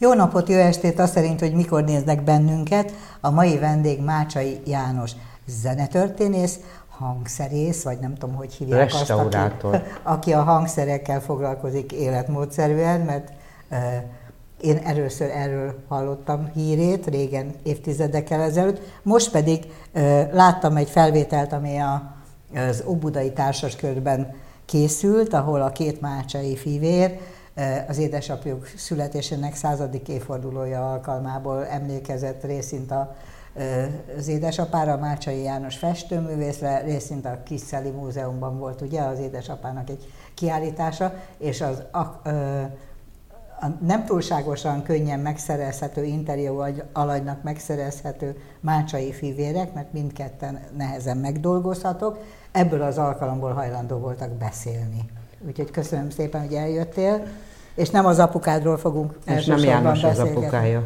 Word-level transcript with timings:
Jó 0.00 0.12
napot, 0.14 0.48
jó 0.48 0.56
estét, 0.56 0.98
azt 0.98 1.12
szerint, 1.12 1.40
hogy 1.40 1.52
mikor 1.52 1.84
néznek 1.84 2.22
bennünket. 2.22 2.92
A 3.20 3.30
mai 3.30 3.58
vendég 3.58 4.00
Mácsai 4.00 4.60
János 4.64 5.10
zenetörténész, 5.46 6.58
hangszerész, 6.88 7.82
vagy 7.82 7.98
nem 7.98 8.14
tudom, 8.14 8.34
hogy 8.34 8.52
hívják 8.52 8.94
azt, 8.94 9.10
aki, 9.10 9.36
aki 10.02 10.32
a 10.32 10.42
hangszerekkel 10.42 11.20
foglalkozik 11.20 11.92
életmódszerűen, 11.92 13.00
mert 13.00 13.32
uh, 13.70 13.78
én 14.60 14.80
először 14.84 15.30
erről 15.30 15.74
hallottam 15.88 16.50
hírét, 16.54 17.06
régen, 17.06 17.54
évtizedekkel 17.62 18.40
ezelőtt. 18.40 18.80
Most 19.02 19.30
pedig 19.30 19.64
uh, 19.94 20.32
láttam 20.32 20.76
egy 20.76 20.90
felvételt, 20.90 21.52
ami 21.52 21.78
a, 21.78 22.12
az 22.54 22.84
Óbudai 22.86 23.32
Társaskörben 23.32 24.34
készült, 24.64 25.34
ahol 25.34 25.62
a 25.62 25.72
két 25.72 26.00
mácsai 26.00 26.56
fivér 26.56 27.18
az 27.88 27.98
édesapjuk 27.98 28.66
születésének 28.76 29.54
századik 29.54 30.08
évfordulója 30.08 30.92
alkalmából 30.92 31.66
emlékezett 31.66 32.44
részint 32.44 32.90
a, 32.90 33.16
az 34.18 34.28
édesapára, 34.28 34.96
Mácsai 34.96 35.42
János 35.42 35.76
festőművészre, 35.76 36.80
részint 36.80 37.26
a 37.26 37.42
Kiszeli 37.42 37.90
Múzeumban 37.90 38.58
volt 38.58 38.80
ugye 38.80 39.00
az 39.00 39.18
édesapának 39.18 39.90
egy 39.90 40.12
kiállítása, 40.34 41.14
és 41.38 41.60
az 41.60 41.82
a, 41.90 41.98
a, 41.98 42.30
a 43.60 43.66
nem 43.80 44.04
túlságosan 44.04 44.82
könnyen 44.82 45.20
megszerezhető 45.20 46.04
interjú 46.04 46.62
alanynak 46.92 47.42
megszerezhető 47.42 48.36
mácsai 48.60 49.12
fivérek, 49.12 49.74
mert 49.74 49.92
mindketten 49.92 50.60
nehezen 50.76 51.16
megdolgozhatok, 51.16 52.18
ebből 52.52 52.82
az 52.82 52.98
alkalomból 52.98 53.52
hajlandó 53.52 53.96
voltak 53.96 54.30
beszélni. 54.30 55.10
Úgyhogy 55.46 55.70
köszönöm 55.70 56.10
szépen, 56.10 56.40
hogy 56.40 56.54
eljöttél. 56.54 57.22
És 57.78 57.90
nem 57.90 58.06
az 58.06 58.18
apukádról 58.18 58.76
fogunk 58.76 59.14
És 59.24 59.44
nem 59.44 59.58
János 59.58 60.04
az 60.04 60.18
apukája. 60.18 60.82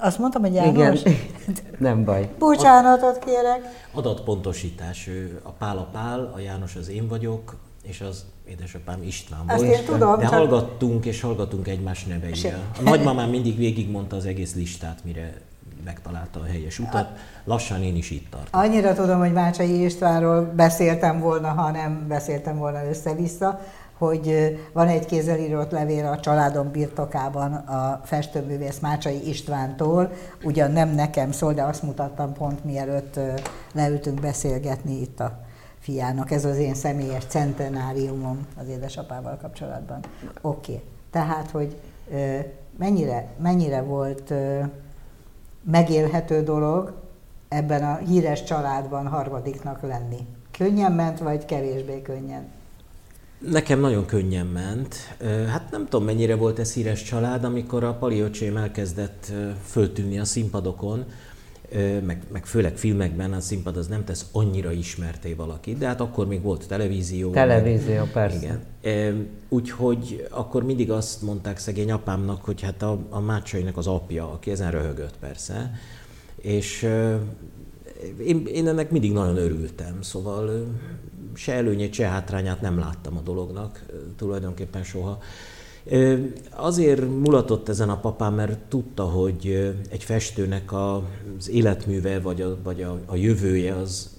Azt 0.00 0.18
mondtam, 0.18 0.42
hogy 0.42 0.54
János? 0.54 1.00
Igen, 1.00 1.16
nem 1.78 2.04
baj. 2.04 2.28
Bocsánatot 2.38 3.18
kérek. 3.18 3.60
Adatpontosítás. 3.92 5.10
A 5.42 5.50
Pál 5.50 5.76
a 5.78 5.88
Pál, 5.92 6.32
a 6.34 6.38
János 6.38 6.76
az 6.76 6.88
én 6.88 7.08
vagyok, 7.08 7.56
és 7.82 8.00
az 8.00 8.24
édesapám 8.48 9.02
István 9.02 9.46
volt. 9.46 9.60
Azt 9.60 9.70
én 9.70 9.84
tudom, 9.84 10.18
de 10.18 10.24
csak... 10.24 10.34
hallgattunk, 10.34 11.04
és 11.04 11.20
hallgatunk 11.20 11.68
egymás 11.68 12.04
neveivel. 12.04 12.60
A 12.78 12.82
nagymamám 12.82 13.28
mindig 13.28 13.56
végigmondta 13.56 14.16
az 14.16 14.26
egész 14.26 14.54
listát, 14.54 14.98
mire 15.04 15.32
megtalálta 15.84 16.40
a 16.40 16.44
helyes 16.44 16.78
utat. 16.78 17.08
Lassan 17.44 17.82
én 17.82 17.96
is 17.96 18.10
itt 18.10 18.30
tartom. 18.30 18.60
Annyira 18.60 18.94
tudom, 18.94 19.18
hogy 19.18 19.32
Mácsai 19.32 19.84
Istvánról 19.84 20.52
beszéltem 20.56 21.20
volna, 21.20 21.48
ha 21.48 21.70
nem 21.70 22.04
beszéltem 22.08 22.58
volna 22.58 22.88
össze-vissza 22.88 23.60
hogy 23.98 24.58
van 24.72 24.88
egy 24.88 25.06
kézzel 25.06 25.38
írott 25.38 25.70
levél 25.70 26.06
a 26.06 26.20
családom 26.20 26.70
birtokában 26.70 27.52
a 27.52 28.00
festőművész 28.04 28.78
Mácsai 28.78 29.28
Istvántól, 29.28 30.12
ugyan 30.42 30.70
nem 30.70 30.88
nekem 30.88 31.32
szól, 31.32 31.52
de 31.52 31.62
azt 31.62 31.82
mutattam 31.82 32.32
pont 32.32 32.64
mielőtt 32.64 33.20
leültünk 33.72 34.20
beszélgetni 34.20 35.00
itt 35.00 35.20
a 35.20 35.38
fiának. 35.78 36.30
Ez 36.30 36.44
az 36.44 36.56
én 36.56 36.74
személyes 36.74 37.24
centenáriumom 37.24 38.46
az 38.60 38.68
édesapával 38.68 39.38
kapcsolatban. 39.42 39.98
Oké, 40.40 40.72
okay. 40.72 40.84
tehát, 41.10 41.50
hogy 41.50 41.76
mennyire, 42.78 43.26
mennyire 43.38 43.82
volt 43.82 44.32
megélhető 45.62 46.42
dolog 46.42 46.94
ebben 47.48 47.84
a 47.84 47.96
híres 47.96 48.42
családban 48.42 49.06
harmadiknak 49.06 49.82
lenni? 49.82 50.26
Könnyen 50.50 50.92
ment, 50.92 51.18
vagy 51.18 51.44
kevésbé 51.44 52.02
könnyen? 52.02 52.55
Nekem 53.38 53.80
nagyon 53.80 54.06
könnyen 54.06 54.46
ment. 54.46 54.94
Hát 55.48 55.70
nem 55.70 55.84
tudom, 55.88 56.04
mennyire 56.04 56.36
volt 56.36 56.58
ez 56.58 56.72
híres 56.72 57.02
család, 57.02 57.44
amikor 57.44 57.84
a 57.84 57.94
paliócsém 57.94 58.56
elkezdett 58.56 59.32
föltűnni 59.64 60.18
a 60.18 60.24
színpadokon, 60.24 61.04
meg, 62.06 62.22
meg 62.32 62.46
főleg 62.46 62.76
filmekben 62.76 63.32
a 63.32 63.40
színpad 63.40 63.76
az 63.76 63.86
nem 63.86 64.04
tesz 64.04 64.26
annyira 64.32 64.72
ismerté 64.72 65.32
valakit, 65.32 65.78
de 65.78 65.86
hát 65.86 66.00
akkor 66.00 66.26
még 66.26 66.42
volt 66.42 66.68
televízió. 66.68 67.30
Televízió, 67.30 67.98
meg, 67.98 68.10
persze. 68.12 68.60
Igen. 68.82 69.28
Úgyhogy 69.48 70.26
akkor 70.30 70.64
mindig 70.64 70.90
azt 70.90 71.22
mondták 71.22 71.58
szegény 71.58 71.90
apámnak, 71.90 72.44
hogy 72.44 72.62
hát 72.62 72.82
a, 72.82 72.98
a 73.10 73.20
Mácsainak 73.20 73.76
az 73.76 73.86
apja, 73.86 74.32
aki 74.32 74.50
ezen 74.50 74.70
röhögött 74.70 75.18
persze, 75.20 75.72
és 76.36 76.88
én, 78.24 78.46
én 78.46 78.68
ennek 78.68 78.90
mindig 78.90 79.12
nagyon 79.12 79.36
örültem, 79.36 80.02
szóval 80.02 80.66
se 81.36 81.52
előnyét, 81.52 81.92
se 81.92 82.06
hátrányát 82.06 82.60
nem 82.60 82.78
láttam 82.78 83.16
a 83.16 83.20
dolognak 83.20 83.84
tulajdonképpen 84.16 84.82
soha. 84.82 85.18
Azért 86.50 87.00
mulatott 87.00 87.68
ezen 87.68 87.88
a 87.88 88.00
papám, 88.00 88.34
mert 88.34 88.58
tudta, 88.58 89.04
hogy 89.04 89.74
egy 89.90 90.04
festőnek 90.04 90.72
az 90.72 91.48
életműve 91.48 92.20
vagy 92.20 92.42
a, 92.42 92.56
vagy 92.62 92.82
a, 92.82 93.00
a 93.06 93.16
jövője 93.16 93.74
az 93.74 94.10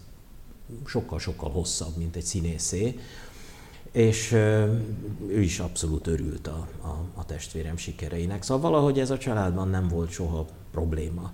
sokkal-sokkal 0.86 1.50
hosszabb, 1.50 1.98
mint 1.98 2.16
egy 2.16 2.24
színészé, 2.24 3.00
és 3.92 4.32
ő 5.28 5.42
is 5.42 5.60
abszolút 5.60 6.08
örült 6.08 6.48
a, 6.48 6.68
a, 6.82 7.06
a 7.14 7.26
testvérem 7.26 7.78
sikereinek. 7.78 8.44
Szóval 8.44 8.72
valahogy 8.72 9.00
ez 9.00 9.10
a 9.10 9.18
családban 9.18 9.70
nem 9.70 9.88
volt 9.88 10.10
soha 10.10 10.46
probléma. 10.72 11.32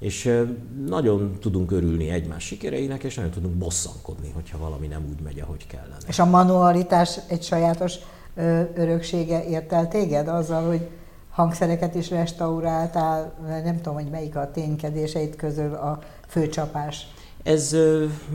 És 0.00 0.44
nagyon 0.86 1.36
tudunk 1.40 1.72
örülni 1.72 2.10
egymás 2.10 2.44
sikereinek, 2.44 3.02
és 3.02 3.14
nagyon 3.14 3.30
tudunk 3.30 3.54
bosszankodni, 3.54 4.30
hogyha 4.34 4.58
valami 4.58 4.86
nem 4.86 5.06
úgy 5.10 5.20
megy, 5.22 5.40
ahogy 5.40 5.66
kellene. 5.66 5.96
És 6.08 6.18
a 6.18 6.24
manualitás 6.24 7.18
egy 7.28 7.42
sajátos 7.42 7.94
öröksége 8.74 9.44
ért 9.44 9.72
el 9.72 9.88
téged 9.88 10.28
azzal, 10.28 10.66
hogy 10.66 10.88
hangszereket 11.30 11.94
is 11.94 12.10
restauráltál, 12.10 13.32
nem 13.64 13.76
tudom, 13.76 13.94
hogy 13.94 14.10
melyik 14.10 14.36
a 14.36 14.50
ténykedéseit 14.50 15.36
közül 15.36 15.74
a 15.74 15.98
főcsapás. 16.26 17.06
Ez 17.42 17.76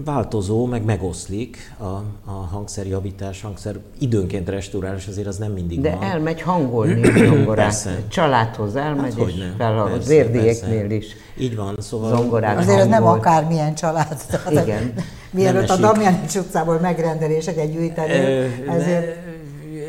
változó, 0.06 0.66
meg 0.66 0.84
megoszlik 0.84 1.76
a, 1.78 1.84
a 2.26 2.32
hangszerjavítás, 2.32 3.42
hangszer 3.42 3.76
időnként 4.00 4.50
restaurálás, 4.50 5.08
azért 5.08 5.28
az 5.28 5.38
nem 5.38 5.52
mindig 5.52 5.82
De 5.82 5.92
van. 5.92 6.04
elmegy 6.04 6.42
hangolni 6.42 7.08
a 7.22 7.26
zongorát. 7.28 7.90
Családhoz 8.08 8.76
elmegy, 8.76 9.14
hát, 9.18 9.28
és 9.28 9.34
fel 9.58 9.80
a 9.80 9.98
vérdiéknél 10.08 10.90
is. 10.92 11.06
Így 11.38 11.56
van, 11.56 11.76
szóval... 11.80 12.16
Zongorát 12.18 12.58
Azért 12.58 12.80
ez 12.80 12.88
nem 12.88 13.06
akármilyen 13.06 13.76
család. 13.76 14.22
Igen. 14.64 14.94
Mielőtt 15.32 15.70
a 15.70 15.78
Damjanics 15.78 16.36
utcából 16.36 16.80
megrendeléseket 16.80 17.72
gyűjtenél, 17.72 18.50
ezért... 18.68 19.24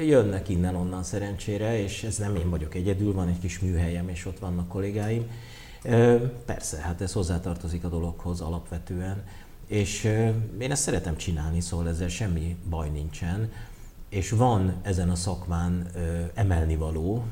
Jönnek 0.06 0.48
innen-onnan 0.48 1.02
szerencsére, 1.02 1.82
és 1.82 2.02
ez 2.02 2.16
nem 2.16 2.36
én 2.36 2.50
vagyok 2.50 2.74
egyedül, 2.74 3.12
van 3.12 3.28
egy 3.28 3.38
kis 3.38 3.58
műhelyem, 3.58 4.08
és 4.08 4.26
ott 4.26 4.38
vannak 4.38 4.68
kollégáim 4.68 5.26
Persze, 6.44 6.80
hát 6.80 7.00
ez 7.00 7.12
hozzátartozik 7.12 7.84
a 7.84 7.88
dologhoz 7.88 8.40
alapvetően, 8.40 9.24
és 9.66 10.04
én 10.58 10.70
ezt 10.70 10.82
szeretem 10.82 11.16
csinálni, 11.16 11.60
szóval 11.60 11.88
ezzel 11.88 12.08
semmi 12.08 12.56
baj 12.68 12.88
nincsen, 12.88 13.52
és 14.08 14.30
van 14.30 14.74
ezen 14.82 15.10
a 15.10 15.14
szakmán 15.14 15.86
emelnivaló, 16.34 17.24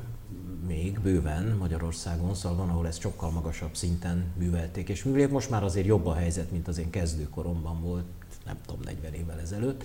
még 0.67 0.99
bőven 0.99 1.55
Magyarországon, 1.59 2.33
szóval 2.33 2.57
van, 2.57 2.69
ahol 2.69 2.87
ezt 2.87 2.99
sokkal 2.99 3.29
magasabb 3.29 3.75
szinten 3.75 4.25
művelték, 4.37 4.89
és 4.89 5.03
művelik. 5.03 5.29
Most 5.29 5.49
már 5.49 5.63
azért 5.63 5.85
jobb 5.85 6.05
a 6.05 6.13
helyzet, 6.13 6.51
mint 6.51 6.67
az 6.67 6.77
én 6.77 6.89
kezdőkoromban 6.89 7.81
volt, 7.81 8.05
nem 8.45 8.57
tudom, 8.65 8.81
40 8.83 9.13
évvel 9.13 9.39
ezelőtt. 9.39 9.83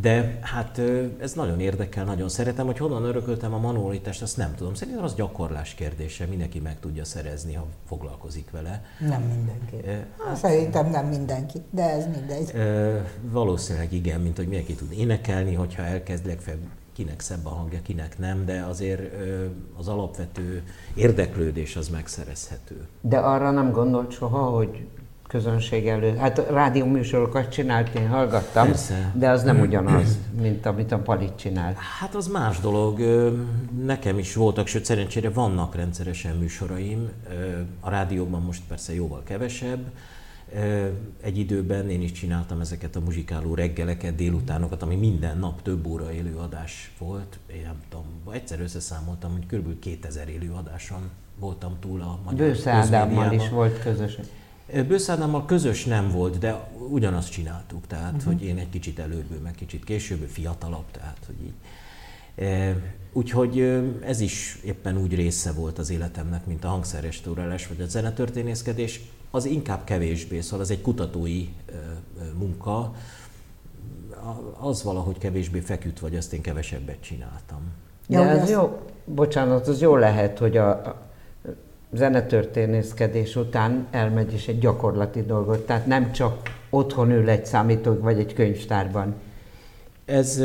De 0.00 0.38
hát 0.40 0.80
ez 1.20 1.32
nagyon 1.32 1.60
érdekel, 1.60 2.04
nagyon 2.04 2.28
szeretem, 2.28 2.66
hogy 2.66 2.78
honnan 2.78 3.04
örököltem 3.04 3.54
a 3.54 3.58
manualitást, 3.58 4.22
azt 4.22 4.36
nem 4.36 4.54
tudom. 4.54 4.74
Szerintem 4.74 5.04
az 5.04 5.14
gyakorlás 5.14 5.74
kérdése, 5.74 6.26
mindenki 6.26 6.58
meg 6.58 6.80
tudja 6.80 7.04
szerezni, 7.04 7.54
ha 7.54 7.66
foglalkozik 7.86 8.50
vele. 8.50 8.84
Nem 9.00 9.22
mindenki. 9.22 9.90
Hát, 10.26 10.36
Szerintem 10.36 10.90
nem 10.90 11.06
mindenki, 11.06 11.58
de 11.70 11.90
ez 11.90 12.06
mindegy. 12.06 12.52
Valószínűleg 13.30 13.92
igen, 13.92 14.20
mint 14.20 14.36
hogy 14.36 14.46
mindenki 14.46 14.74
tud 14.74 14.92
énekelni, 14.92 15.54
hogyha 15.54 15.82
elkezd 15.82 16.26
legfeljebb 16.26 16.62
kinek 16.92 17.20
szebb 17.20 17.46
a 17.46 17.48
hangja, 17.48 17.78
kinek 17.82 18.18
nem, 18.18 18.44
de 18.44 18.64
azért 18.68 19.00
az 19.78 19.88
alapvető 19.88 20.62
érdeklődés 20.94 21.76
az 21.76 21.88
megszerezhető. 21.88 22.86
De 23.00 23.18
arra 23.18 23.50
nem 23.50 23.72
gondolt 23.72 24.10
soha, 24.10 24.42
hogy 24.42 24.86
közönség 25.34 25.86
előtt. 25.88 26.16
Hát 26.16 26.38
rádió 26.50 26.86
műsorokat 26.86 27.48
csinált, 27.48 27.94
én 27.94 28.08
hallgattam, 28.08 28.66
Persze. 28.66 29.12
de 29.14 29.30
az 29.30 29.42
nem 29.42 29.60
ugyanaz, 29.60 30.18
mint 30.40 30.66
amit 30.66 30.92
a 30.92 30.98
Palit 30.98 31.36
csinál. 31.36 31.74
Hát 32.00 32.14
az 32.14 32.26
más 32.26 32.60
dolog. 32.60 33.00
Nekem 33.84 34.18
is 34.18 34.34
voltak, 34.34 34.66
sőt 34.66 34.84
szerencsére 34.84 35.30
vannak 35.30 35.74
rendszeresen 35.74 36.36
műsoraim. 36.36 37.08
A 37.80 37.90
rádióban 37.90 38.42
most 38.42 38.62
persze 38.68 38.94
jóval 38.94 39.22
kevesebb. 39.24 39.80
Egy 41.20 41.38
időben 41.38 41.90
én 41.90 42.02
is 42.02 42.12
csináltam 42.12 42.60
ezeket 42.60 42.96
a 42.96 43.00
muzsikáló 43.00 43.54
reggeleket, 43.54 44.14
délutánokat, 44.14 44.82
ami 44.82 44.94
minden 44.96 45.38
nap 45.38 45.62
több 45.62 45.86
óra 45.86 46.12
élőadás 46.12 46.92
volt. 46.98 47.38
Én 47.46 47.62
nem 47.64 47.76
tudom, 47.88 48.04
egyszer 48.32 48.60
összeszámoltam, 48.60 49.32
hogy 49.32 49.46
kb. 49.46 49.78
2000 49.78 50.28
élőadáson 50.28 51.10
voltam 51.38 51.76
túl 51.80 52.00
a 52.00 52.18
magyar 52.24 52.46
Bősze 52.46 52.70
Ádámmal 52.70 53.32
is 53.32 53.48
volt 53.48 53.78
közös. 54.66 54.86
Bőszádámmal 54.86 55.44
közös 55.44 55.84
nem 55.84 56.10
volt, 56.10 56.38
de 56.38 56.68
ugyanazt 56.90 57.30
csináltuk, 57.30 57.86
tehát 57.86 58.12
uh-huh. 58.12 58.32
hogy 58.32 58.42
én 58.42 58.58
egy 58.58 58.70
kicsit 58.70 58.98
előbb, 58.98 59.40
meg 59.42 59.54
kicsit 59.54 59.84
később, 59.84 60.28
fiatalabb, 60.28 60.90
tehát 60.90 61.18
hogy 61.26 61.36
így. 61.44 61.54
Úgyhogy 63.12 63.60
ez 64.04 64.20
is 64.20 64.58
éppen 64.64 64.98
úgy 64.98 65.14
része 65.14 65.52
volt 65.52 65.78
az 65.78 65.90
életemnek, 65.90 66.46
mint 66.46 66.64
a 66.64 66.68
hangszerrestaurálás 66.68 67.66
vagy 67.66 67.80
a 67.80 67.86
zenetörténészkedés. 67.86 69.00
Az 69.30 69.44
inkább 69.44 69.84
kevésbé, 69.84 70.40
szóval 70.40 70.60
az 70.60 70.70
egy 70.70 70.80
kutatói 70.80 71.48
munka, 72.38 72.94
az 74.58 74.82
valahogy 74.82 75.18
kevésbé 75.18 75.60
feküdt, 75.60 75.98
vagy 75.98 76.16
azt 76.16 76.32
én 76.32 76.40
kevesebbet 76.40 77.00
csináltam. 77.00 77.60
De 78.06 78.18
ja, 78.18 78.28
ez 78.28 78.50
jó, 78.50 78.78
bocsánat, 79.04 79.68
az 79.68 79.80
jó 79.80 79.96
lehet, 79.96 80.38
hogy 80.38 80.56
a, 80.56 80.96
zenetörténészkedés 81.94 83.36
után 83.36 83.86
elmegy 83.90 84.32
is 84.32 84.48
egy 84.48 84.58
gyakorlati 84.58 85.22
dolgot, 85.22 85.66
tehát 85.66 85.86
nem 85.86 86.12
csak 86.12 86.50
otthon 86.70 87.10
ül 87.10 87.28
egy 87.28 87.46
számítóg 87.46 88.00
vagy 88.00 88.18
egy 88.18 88.34
könyvtárban. 88.34 89.14
Ez 90.04 90.42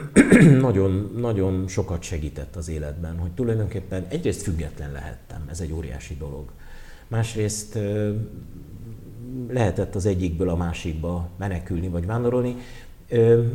nagyon, 0.60 1.12
nagyon 1.16 1.68
sokat 1.68 2.02
segített 2.02 2.56
az 2.56 2.68
életben, 2.68 3.18
hogy 3.18 3.30
tulajdonképpen 3.30 4.04
egyrészt 4.08 4.42
független 4.42 4.92
lehettem, 4.92 5.42
ez 5.50 5.60
egy 5.60 5.72
óriási 5.72 6.16
dolog. 6.16 6.50
Másrészt 7.08 7.78
lehetett 9.48 9.94
az 9.94 10.06
egyikből 10.06 10.48
a 10.48 10.56
másikba 10.56 11.28
menekülni 11.36 11.88
vagy 11.88 12.06
vándorolni. 12.06 12.56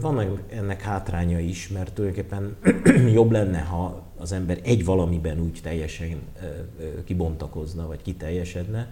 Vannak 0.02 0.40
ennek 0.50 0.82
hátránya 0.82 1.40
is, 1.40 1.68
mert 1.68 1.94
tulajdonképpen 1.94 2.56
jobb 3.18 3.32
lenne, 3.32 3.60
ha 3.60 4.04
az 4.18 4.32
ember 4.32 4.60
egy 4.64 4.86
valamiben 4.86 5.40
úgy 5.40 5.60
teljesen 5.64 6.22
kibontakozna, 7.04 7.88
vagy 7.88 8.02
kiteljesedne. 8.02 8.92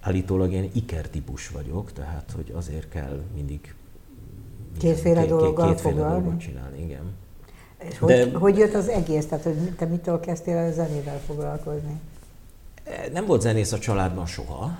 Állítólag 0.00 0.52
én 0.52 0.70
ikertípus 0.74 1.48
vagyok, 1.48 1.92
tehát 1.92 2.32
hogy 2.34 2.52
azért 2.54 2.88
kell 2.88 3.22
mindig 3.34 3.74
kétféle 4.78 5.20
két, 5.20 5.28
dologgal 5.28 5.68
kétféle 5.68 6.08
dolgot 6.08 6.38
csinálni, 6.38 6.82
igen. 6.82 7.12
És 7.78 7.98
De, 7.98 8.22
hogy, 8.22 8.34
hogy 8.34 8.58
jött 8.58 8.74
az 8.74 8.88
egész? 8.88 9.26
Tehát, 9.26 9.44
hogy 9.44 9.54
te 9.76 9.84
mitől 9.84 10.20
kezdtél 10.20 10.56
el 10.56 10.68
a 10.68 10.72
zenével 10.72 11.18
foglalkozni? 11.26 12.00
Nem 13.12 13.26
volt 13.26 13.40
zenész 13.40 13.72
a 13.72 13.78
családban 13.78 14.26
soha. 14.26 14.78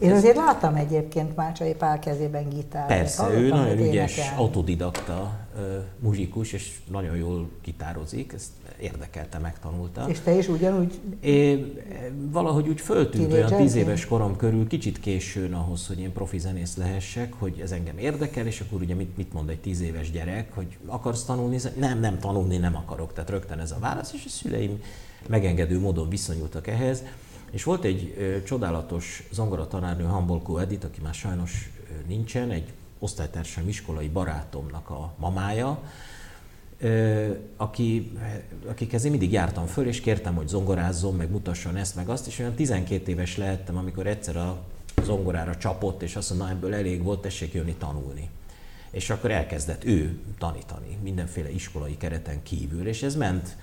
Én 0.00 0.12
azért 0.12 0.36
láttam 0.36 0.74
egyébként 0.74 1.36
Mácsai 1.36 1.74
Pál 1.74 1.98
kezében 1.98 2.48
gitár. 2.48 2.86
Persze, 2.86 3.30
ő 3.32 3.48
nagyon 3.48 3.78
ügyes, 3.78 4.16
énekelni. 4.16 4.42
autodidakta 4.42 5.38
uh, 5.54 5.60
muzsikus, 5.98 6.52
és 6.52 6.78
nagyon 6.90 7.16
jól 7.16 7.48
gitározik, 7.64 8.32
ezt 8.32 8.50
érdekelte, 8.80 9.38
megtanulta. 9.38 10.04
És 10.08 10.20
te 10.20 10.32
is 10.32 10.48
ugyanúgy? 10.48 11.00
É, 11.20 11.66
valahogy 12.30 12.68
úgy 12.68 12.80
föltűnt 12.80 13.32
olyan 13.32 13.56
tíz 13.56 13.74
éves 13.74 14.06
korom 14.06 14.36
körül, 14.36 14.66
kicsit 14.66 15.00
későn 15.00 15.54
ahhoz, 15.54 15.86
hogy 15.86 16.00
én 16.00 16.12
profi 16.12 16.38
zenész 16.38 16.76
lehessek, 16.76 17.32
hogy 17.38 17.60
ez 17.62 17.70
engem 17.70 17.98
érdekel, 17.98 18.46
és 18.46 18.60
akkor 18.60 18.80
ugye 18.80 18.94
mit, 18.94 19.16
mit 19.16 19.32
mond 19.32 19.48
egy 19.48 19.60
tíz 19.60 19.80
éves 19.80 20.10
gyerek, 20.10 20.54
hogy 20.54 20.76
akarsz 20.86 21.24
tanulni? 21.24 21.58
Nem, 21.78 22.00
nem 22.00 22.18
tanulni 22.18 22.56
nem 22.56 22.76
akarok, 22.76 23.12
tehát 23.12 23.30
rögtön 23.30 23.58
ez 23.58 23.70
a 23.70 23.78
válasz, 23.80 24.12
és 24.12 24.22
a 24.26 24.28
szüleim 24.28 24.82
megengedő 25.26 25.80
módon 25.80 26.08
viszonyultak 26.08 26.66
ehhez. 26.66 27.02
És 27.50 27.64
volt 27.64 27.84
egy 27.84 28.14
ö, 28.18 28.42
csodálatos 28.42 29.22
zongora 29.32 29.68
tanárnő, 29.68 30.04
Hambolkó 30.04 30.58
Edith, 30.58 30.86
aki 30.86 31.00
már 31.00 31.14
sajnos 31.14 31.70
ö, 31.90 32.08
nincsen, 32.08 32.50
egy 32.50 32.72
osztálytársam, 32.98 33.68
iskolai 33.68 34.08
barátomnak 34.08 34.90
a 34.90 35.14
mamája, 35.16 35.82
ö, 36.80 37.28
aki, 37.56 38.12
akikhez 38.68 39.04
én 39.04 39.10
mindig 39.10 39.32
jártam 39.32 39.66
föl, 39.66 39.86
és 39.86 40.00
kértem, 40.00 40.34
hogy 40.34 40.48
zongorázzon, 40.48 41.14
meg 41.14 41.30
mutasson 41.30 41.76
ezt, 41.76 41.96
meg 41.96 42.08
azt, 42.08 42.26
és 42.26 42.38
olyan 42.38 42.54
12 42.54 43.10
éves 43.10 43.36
lehettem, 43.36 43.76
amikor 43.76 44.06
egyszer 44.06 44.36
a 44.36 44.62
zongorára 45.02 45.56
csapott, 45.56 46.02
és 46.02 46.16
azt 46.16 46.28
mondta, 46.28 46.48
ebből 46.48 46.74
elég 46.74 47.02
volt, 47.02 47.20
tessék 47.20 47.52
jönni 47.52 47.74
tanulni. 47.74 48.28
És 48.90 49.10
akkor 49.10 49.30
elkezdett 49.30 49.84
ő 49.84 50.18
tanítani, 50.38 50.98
mindenféle 51.02 51.50
iskolai 51.50 51.96
kereten 51.96 52.42
kívül, 52.42 52.86
és 52.86 53.02
ez 53.02 53.16
ment 53.16 53.56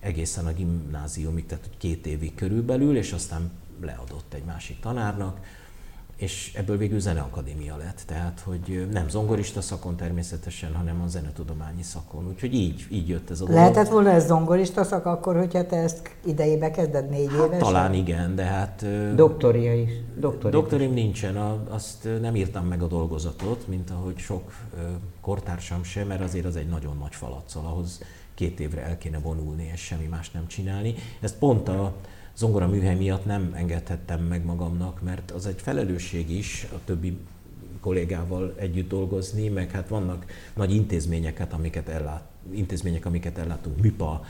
egészen 0.00 0.46
a 0.46 0.52
gimnáziumig, 0.52 1.46
tehát 1.46 1.64
hogy 1.64 1.76
két 1.76 2.06
évig 2.06 2.34
körülbelül, 2.34 2.96
és 2.96 3.12
aztán 3.12 3.50
leadott 3.80 4.34
egy 4.34 4.44
másik 4.44 4.80
tanárnak, 4.80 5.40
és 6.16 6.52
ebből 6.56 6.76
végül 6.76 7.00
zeneakadémia 7.00 7.76
lett, 7.76 8.02
tehát 8.06 8.40
hogy 8.44 8.88
nem 8.92 9.08
zongorista 9.08 9.60
szakon 9.60 9.96
természetesen, 9.96 10.74
hanem 10.74 11.02
a 11.02 11.08
zenetudományi 11.08 11.82
szakon, 11.82 12.26
úgyhogy 12.28 12.54
így, 12.54 12.86
így 12.90 13.08
jött 13.08 13.30
ez 13.30 13.40
a 13.40 13.44
dolog. 13.44 13.60
Lehetett 13.60 13.88
volna 13.88 14.10
ez 14.10 14.26
zongorista 14.26 14.84
szak 14.84 15.06
akkor, 15.06 15.36
hogyha 15.36 15.66
te 15.66 15.76
ezt 15.76 16.16
idejébe 16.24 16.70
kezded 16.70 17.08
négy 17.08 17.28
hát, 17.30 17.36
évesen? 17.38 17.58
Talán 17.58 17.94
igen, 17.94 18.34
de 18.34 18.44
hát... 18.44 18.86
Doktoria 19.14 19.74
is. 19.74 19.90
Doktoria 20.16 20.60
doktorim 20.60 20.96
is. 20.96 21.02
nincsen, 21.02 21.36
azt 21.68 22.08
nem 22.20 22.36
írtam 22.36 22.66
meg 22.66 22.82
a 22.82 22.86
dolgozatot, 22.86 23.66
mint 23.68 23.90
ahogy 23.90 24.18
sok 24.18 24.52
kortársam 25.20 25.82
sem, 25.82 26.06
mert 26.06 26.20
azért 26.20 26.44
az 26.44 26.56
egy 26.56 26.68
nagyon 26.68 26.96
nagy 26.96 27.14
falatszal, 27.14 27.66
ahhoz 27.66 28.00
két 28.38 28.60
évre 28.60 28.82
el 28.82 28.98
kéne 28.98 29.18
vonulni 29.18 29.70
és 29.72 29.80
semmi 29.80 30.06
más 30.06 30.30
nem 30.30 30.46
csinálni. 30.46 30.94
Ezt 31.20 31.38
pont 31.38 31.68
a 31.68 31.96
zongora 32.36 32.68
műhely 32.68 32.94
miatt 32.94 33.24
nem 33.24 33.52
engedhettem 33.54 34.20
meg 34.20 34.44
magamnak, 34.44 35.02
mert 35.02 35.30
az 35.30 35.46
egy 35.46 35.60
felelősség 35.60 36.30
is 36.30 36.66
a 36.72 36.80
többi 36.84 37.18
kollégával 37.80 38.54
együtt 38.56 38.88
dolgozni, 38.88 39.48
meg 39.48 39.70
hát 39.70 39.88
vannak 39.88 40.24
nagy 40.54 40.74
intézményeket, 40.74 41.52
amiket 41.52 41.88
ellát, 41.88 42.28
intézmények, 42.50 43.06
amiket 43.06 43.38
ellátunk, 43.38 43.80
MIPA, 43.80 44.24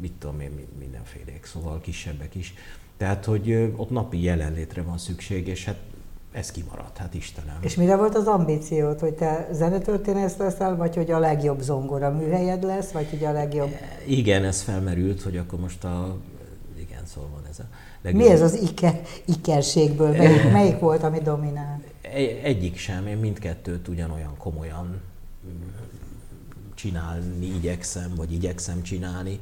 mit 0.00 0.12
tudom 0.12 0.40
én, 0.40 0.50
mindenfélék, 0.78 1.44
szóval 1.44 1.80
kisebbek 1.80 2.34
is. 2.34 2.54
Tehát, 2.96 3.24
hogy 3.24 3.52
ott 3.76 3.90
napi 3.90 4.22
jelenlétre 4.22 4.82
van 4.82 4.98
szükség, 4.98 5.46
és 5.46 5.64
hát 5.64 5.80
ez 6.36 6.50
kimaradt, 6.50 6.96
hát 6.96 7.14
Istenem. 7.14 7.56
És 7.60 7.74
mire 7.74 7.96
volt 7.96 8.14
az 8.14 8.26
ambíciót, 8.26 9.00
hogy 9.00 9.12
te 9.12 9.48
zenetörténész 9.52 10.36
leszel, 10.36 10.76
vagy 10.76 10.94
hogy 10.94 11.10
a 11.10 11.18
legjobb 11.18 11.60
zongora 11.60 12.10
műhelyed 12.10 12.62
lesz, 12.62 12.90
vagy 12.90 13.10
hogy 13.10 13.24
a 13.24 13.32
legjobb... 13.32 13.70
Igen, 14.06 14.44
ez 14.44 14.62
felmerült, 14.62 15.22
hogy 15.22 15.36
akkor 15.36 15.60
most 15.60 15.84
a... 15.84 16.16
Igen, 16.78 17.06
szóval 17.06 17.30
van 17.30 17.42
ez 17.50 17.58
a 17.58 17.64
legjobb... 18.02 18.22
Mi 18.22 18.30
ez 18.30 18.40
az 18.40 18.54
iker, 18.54 19.00
ikerségből? 19.24 20.16
Melyik, 20.16 20.52
melyik 20.52 20.78
volt, 20.78 21.02
ami 21.02 21.18
dominál? 21.18 21.82
Egyik 22.42 22.76
sem, 22.76 23.06
én 23.06 23.16
mindkettőt 23.16 23.88
ugyanolyan 23.88 24.36
komolyan 24.38 25.00
csinálni 26.74 27.46
igyekszem, 27.46 28.12
vagy 28.16 28.32
igyekszem 28.32 28.82
csinálni 28.82 29.40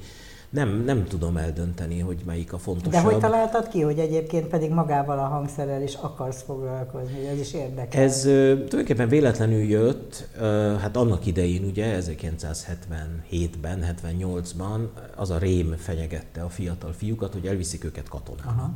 nem, 0.55 0.83
nem 0.85 1.05
tudom 1.05 1.37
eldönteni, 1.37 1.99
hogy 1.99 2.23
melyik 2.27 2.53
a 2.53 2.59
fontosabb. 2.59 2.93
De 2.93 3.01
hogy 3.01 3.19
találtad 3.19 3.69
ki, 3.69 3.81
hogy 3.81 3.99
egyébként 3.99 4.47
pedig 4.47 4.71
magával 4.71 5.19
a 5.19 5.23
hangszerrel 5.23 5.83
is 5.83 5.95
akarsz 5.95 6.43
foglalkozni? 6.43 7.27
Ez 7.27 7.39
is 7.39 7.53
érdekel. 7.53 8.03
Ez 8.03 8.21
tulajdonképpen 8.21 9.09
véletlenül 9.09 9.63
jött, 9.63 10.29
hát 10.81 10.97
annak 10.97 11.27
idején 11.27 11.65
ugye 11.65 11.99
1977-ben, 12.01 13.97
78-ban 14.03 14.89
az 15.17 15.31
a 15.31 15.39
rém 15.39 15.75
fenyegette 15.77 16.43
a 16.43 16.49
fiatal 16.49 16.93
fiúkat, 16.93 17.33
hogy 17.33 17.47
elviszik 17.47 17.85
őket 17.85 18.09
katonának. 18.09 18.55
Aha. 18.57 18.71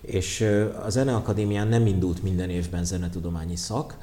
És 0.00 0.40
a 0.84 0.90
Zeneakadémián 0.90 1.68
nem 1.68 1.86
indult 1.86 2.22
minden 2.22 2.50
évben 2.50 2.84
zenetudományi 2.84 3.56
szak, 3.56 3.96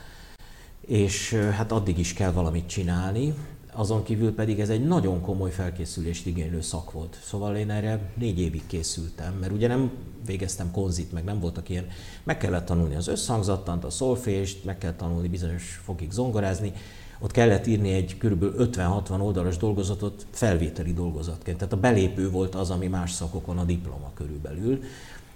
és 0.82 1.34
hát 1.34 1.72
addig 1.72 2.00
is 2.00 2.13
kell 2.13 2.32
valamit 2.32 2.67
csinálni, 2.67 3.34
azon 3.74 4.03
kívül 4.03 4.34
pedig 4.36 4.60
ez 4.60 4.70
egy 4.70 4.86
nagyon 4.86 5.22
komoly 5.22 5.51
felkészülést 5.51 6.25
igénylő 6.25 6.62
szak 6.62 6.92
volt. 6.92 7.20
Szóval 7.24 7.56
én 7.56 7.70
erre 7.70 8.12
négy 8.15 8.39
évig 8.39 8.68
készültem, 8.68 9.34
mert 9.39 9.51
ugye 9.51 9.68
nem 9.68 9.92
végeztem 10.25 10.72
konzit, 10.72 11.12
meg 11.12 11.24
nem 11.24 11.39
voltak 11.39 11.70
ilyen, 11.70 11.88
meg 12.24 12.38
kellett 12.38 12.65
tanulni 12.65 12.96
az 12.96 13.08
összhangzattant, 13.08 13.84
a 13.84 13.89
szolfést, 13.89 14.65
meg 14.65 14.77
kell 14.77 14.94
tanulni 14.94 15.27
bizonyos 15.27 15.82
fokig 15.84 16.12
zongorázni, 16.12 16.74
ott 17.20 17.32
kellett 17.32 17.68
írni 17.68 17.94
egy 17.94 18.18
kb. 18.18 18.44
50-60 18.58 19.22
oldalas 19.22 19.58
dolgozatot 19.58 20.25
felvételi 20.32 20.94
dolgozatként. 20.94 21.58
Tehát 21.58 21.74
a 21.74 21.77
belépő 21.77 22.30
volt 22.30 22.56
az, 22.56 22.70
ami 22.70 22.88
más 22.88 23.12
szakokon 23.12 23.58
a 23.58 23.63
diploma 23.63 24.12
körülbelül, 24.13 24.84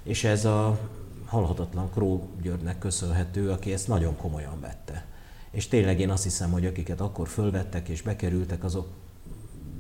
és 0.04 0.24
ez 0.24 0.46
a 0.46 0.80
halhatatlan 1.26 1.92
Kró 1.92 2.30
Györgynek 2.42 2.80
köszönhető, 2.80 3.50
aki 3.50 3.74
ezt 3.74 3.88
nagyon 3.88 4.18
komolyan 4.18 4.60
vette 4.60 5.06
és 5.52 5.68
tényleg 5.68 6.00
én 6.00 6.10
azt 6.10 6.24
hiszem, 6.24 6.52
hogy 6.52 6.66
akiket 6.66 7.02
akkor 7.02 7.28
fölvettek 7.28 7.90
és 7.90 8.02
bekerültek, 8.02 8.64
azok 8.64 8.88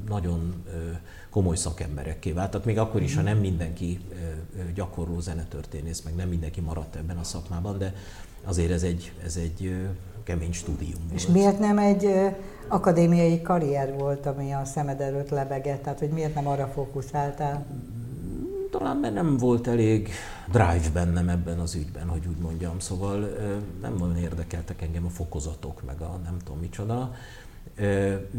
nagyon 0.09 0.63
komoly 1.29 1.55
szakemberekké 1.55 2.31
váltak, 2.31 2.65
még 2.65 2.77
akkor 2.77 3.01
is, 3.01 3.15
ha 3.15 3.21
nem 3.21 3.37
mindenki 3.37 3.99
gyakorló 4.73 5.19
zenetörténész, 5.19 6.01
meg 6.01 6.15
nem 6.15 6.29
mindenki 6.29 6.61
maradt 6.61 6.95
ebben 6.95 7.17
a 7.17 7.23
szakmában, 7.23 7.77
de 7.77 7.93
azért 8.43 8.71
ez 8.71 8.83
egy, 8.83 9.11
ez 9.23 9.35
egy 9.37 9.75
kemény 10.23 10.53
stúdium 10.53 11.01
És 11.13 11.25
volt. 11.25 11.37
miért 11.37 11.59
nem 11.59 11.77
egy 11.77 12.09
akadémiai 12.67 13.41
karrier 13.41 13.93
volt, 13.97 14.25
ami 14.25 14.51
a 14.51 14.65
szemed 14.65 15.01
előtt 15.01 15.29
lebegett? 15.29 15.83
Tehát, 15.83 15.99
hogy 15.99 16.09
miért 16.09 16.35
nem 16.35 16.47
arra 16.47 16.67
fókuszáltál? 16.67 17.65
Talán 18.77 18.97
mert 18.97 19.13
nem 19.13 19.37
volt 19.37 19.67
elég 19.67 20.09
drive 20.51 20.89
bennem 20.93 21.29
ebben 21.29 21.59
az 21.59 21.75
ügyben, 21.75 22.07
hogy 22.07 22.27
úgy 22.27 22.37
mondjam, 22.37 22.79
szóval 22.79 23.37
nem 23.81 23.95
nagyon 23.97 24.17
érdekeltek 24.17 24.81
engem 24.81 25.05
a 25.05 25.09
fokozatok, 25.09 25.81
meg 25.85 26.01
a 26.01 26.19
nem 26.23 26.37
tudom 26.43 26.59
micsoda, 26.59 27.15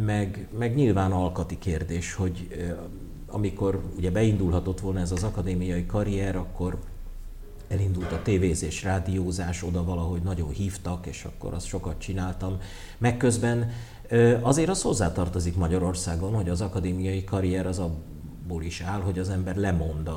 meg, 0.05 0.49
meg 0.59 0.75
nyilván 0.75 1.13
alkati 1.13 1.59
kérdés, 1.59 2.15
hogy 2.15 2.67
amikor 3.27 3.83
ugye 3.97 4.11
beindulhatott 4.11 4.81
volna 4.81 5.01
ez 5.01 5.13
az 5.13 5.23
akadémiai 5.23 5.87
karrier, 5.87 6.37
akkor 6.37 6.77
elindult 7.69 8.13
a 8.13 8.23
tévézés, 8.23 8.83
rádiózás, 8.83 9.63
oda 9.63 9.85
valahogy 9.85 10.23
nagyon 10.23 10.49
hívtak, 10.51 11.07
és 11.07 11.25
akkor 11.25 11.55
azt 11.55 11.67
sokat 11.67 11.99
csináltam. 11.99 12.61
Meg 12.99 13.17
közben 13.17 13.71
Azért 14.43 14.69
az 14.69 14.83
hozzátartozik 14.83 15.57
Magyarországon, 15.57 16.35
hogy 16.35 16.49
az 16.49 16.61
akadémiai 16.61 17.25
karrier 17.25 17.67
az 17.67 17.79
abból 18.49 18.63
is 18.63 18.81
áll, 18.81 19.01
hogy 19.01 19.19
az 19.19 19.29
ember 19.29 19.57
lemond 19.57 20.09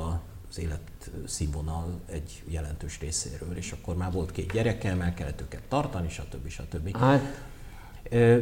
az 0.48 0.58
életszínvonal 0.58 2.00
egy 2.06 2.42
jelentős 2.48 3.00
részéről, 3.00 3.56
és 3.56 3.72
akkor 3.72 3.96
már 3.96 4.12
volt 4.12 4.30
két 4.30 4.52
gyereke, 4.52 4.94
meg 4.94 5.14
kellett 5.14 5.40
őket 5.40 5.62
tartani, 5.68 6.08
stb. 6.08 6.48
stb. 6.48 6.96
Hát 6.96 7.20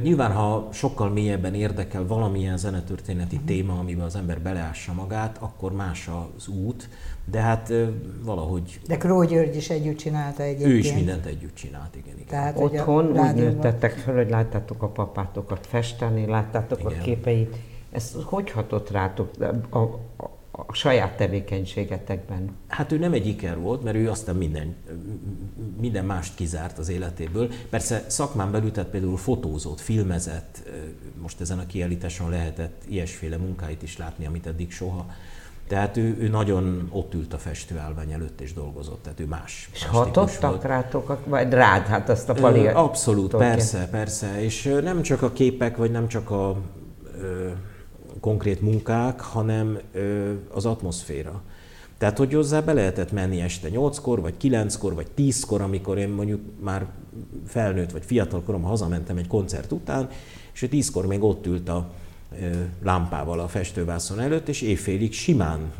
Nyilván, 0.02 0.32
ha 0.32 0.68
sokkal 0.72 1.08
mélyebben 1.08 1.54
érdekel 1.54 2.06
valamilyen 2.06 2.56
zenetörténeti 2.56 3.34
uh-huh. 3.34 3.50
téma, 3.50 3.78
amiben 3.78 4.04
az 4.04 4.16
ember 4.16 4.40
beleássa 4.40 4.92
magát, 4.92 5.38
akkor 5.40 5.72
más 5.72 6.08
az 6.36 6.48
út, 6.48 6.88
de 7.24 7.40
hát 7.40 7.72
valahogy... 8.22 8.80
De 8.86 8.96
Kró 8.96 9.24
György 9.24 9.56
is 9.56 9.70
együtt 9.70 9.96
csinálta 9.96 10.42
egyébként. 10.42 10.70
Ő 10.70 10.76
is 10.76 10.92
mindent 10.92 11.26
együtt 11.26 11.54
csinált, 11.54 11.96
igen. 11.96 12.14
igen. 12.14 12.26
Tehát, 12.26 12.58
Otthon 12.58 13.18
úgy 13.18 13.34
nőttettek 13.34 13.92
fel, 13.92 14.14
hogy 14.14 14.30
láttátok 14.30 14.82
a 14.82 14.88
papátokat 14.88 15.66
festeni, 15.66 16.26
láttátok 16.26 16.80
igen. 16.80 16.98
a 16.98 17.02
képeit. 17.02 17.56
Ez 17.92 18.16
hogy 18.24 18.50
hatott 18.50 18.90
rátok? 18.90 19.30
A, 19.70 19.76
a, 19.76 20.30
a 20.50 20.72
saját 20.72 21.16
tevékenységetekben? 21.16 22.50
Hát 22.68 22.92
ő 22.92 22.98
nem 22.98 23.12
egy 23.12 23.26
iker 23.26 23.58
volt, 23.58 23.82
mert 23.82 23.96
ő 23.96 24.10
aztán 24.10 24.36
minden, 24.36 24.74
minden 25.80 26.04
mást 26.04 26.34
kizárt 26.34 26.78
az 26.78 26.88
életéből. 26.88 27.50
Persze 27.70 28.04
szakmán 28.06 28.50
belül, 28.50 28.70
tehát 28.70 28.90
például 28.90 29.16
fotózott, 29.16 29.80
filmezett, 29.80 30.62
most 31.20 31.40
ezen 31.40 31.58
a 31.58 31.66
kiállításon 31.66 32.30
lehetett 32.30 32.82
ilyesféle 32.88 33.36
munkáit 33.36 33.82
is 33.82 33.96
látni, 33.96 34.26
amit 34.26 34.46
eddig 34.46 34.72
soha. 34.72 35.06
Tehát 35.68 35.96
ő, 35.96 36.16
ő 36.20 36.28
nagyon 36.28 36.88
ott 36.92 37.14
ült 37.14 37.32
a 37.32 37.38
festőállvány 37.38 38.12
előtt 38.12 38.40
és 38.40 38.52
dolgozott, 38.52 39.02
tehát 39.02 39.20
ő 39.20 39.26
más. 39.26 39.70
És 39.72 39.84
hatottak 39.84 40.64
rátok, 40.64 41.26
vagy 41.26 41.52
rád, 41.52 41.86
hát 41.86 42.08
azt 42.08 42.28
a 42.28 42.34
pali... 42.34 42.66
Abszolút, 42.66 43.36
persze, 43.36 43.88
persze. 43.90 44.42
És 44.42 44.78
nem 44.82 45.02
csak 45.02 45.22
a 45.22 45.32
képek, 45.32 45.76
vagy 45.76 45.90
nem 45.90 46.08
csak 46.08 46.30
a 46.30 46.56
konkrét 48.20 48.60
munkák, 48.60 49.20
hanem 49.20 49.78
az 50.52 50.66
atmoszféra. 50.66 51.42
Tehát, 51.98 52.18
hogy 52.18 52.32
hozzá 52.32 52.60
be 52.60 52.72
lehetett 52.72 53.12
menni 53.12 53.40
este 53.40 53.68
8-kor, 53.72 54.20
vagy 54.20 54.34
9-kor, 54.40 54.94
vagy 54.94 55.06
10-kor, 55.16 55.60
amikor 55.60 55.98
én 55.98 56.08
mondjuk 56.08 56.40
már 56.60 56.86
felnőtt, 57.46 57.90
vagy 57.90 58.04
fiatal 58.04 58.42
korom 58.42 58.62
hazamentem 58.62 59.16
egy 59.16 59.26
koncert 59.26 59.72
után, 59.72 60.08
és 60.52 60.66
10-kor 60.70 61.06
még 61.06 61.22
ott 61.22 61.46
ült 61.46 61.68
a 61.68 61.90
lámpával 62.82 63.40
a 63.40 63.48
festővászon 63.48 64.20
előtt, 64.20 64.48
és 64.48 64.62
évfélig 64.62 65.12
simán 65.12 65.72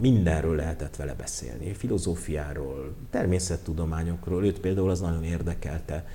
mindenről 0.00 0.56
lehetett 0.56 0.96
vele 0.96 1.14
beszélni. 1.14 1.72
Filozófiáról, 1.72 2.94
természettudományokról, 3.10 4.44
őt 4.44 4.60
például 4.60 4.90
az 4.90 5.00
nagyon 5.00 5.24
érdekelte, 5.24 6.06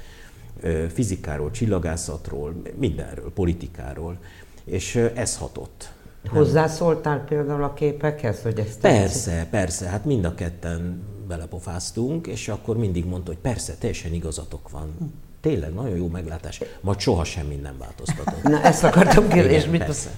fizikáról, 0.94 1.51
csillagászatról, 1.51 2.62
mindenről, 2.78 3.32
politikáról 3.34 4.18
és 4.63 4.96
ez 5.15 5.38
hatott. 5.38 5.91
Hozzászóltál 6.30 7.24
például 7.27 7.63
a 7.63 7.74
képekhez, 7.74 8.41
hogy 8.41 8.60
ezt 8.60 8.80
Persze, 8.80 9.32
tetszik? 9.32 9.50
persze, 9.50 9.88
hát 9.88 10.06
mind 10.06 10.25
a 10.25 10.36
ketten 10.36 11.03
belepofáztunk, 11.27 12.27
és 12.27 12.48
akkor 12.48 12.77
mindig 12.77 13.06
mondta, 13.06 13.32
hogy 13.32 13.39
persze, 13.41 13.75
teljesen 13.80 14.13
igazatok 14.13 14.70
van. 14.70 15.13
Tényleg, 15.41 15.74
nagyon 15.74 15.96
jó 15.98 16.08
meglátás. 16.08 16.62
Majd 16.82 17.00
soha 17.00 17.24
semmi 17.24 17.56
nem 17.56 17.77
változtatott. 17.77 18.44
Na, 18.44 18.62
ezt 18.62 18.84
akartam 18.84 19.27
kérdezni, 19.27 19.58
és 19.58 19.65
mit 19.65 19.84
persze. 19.84 20.10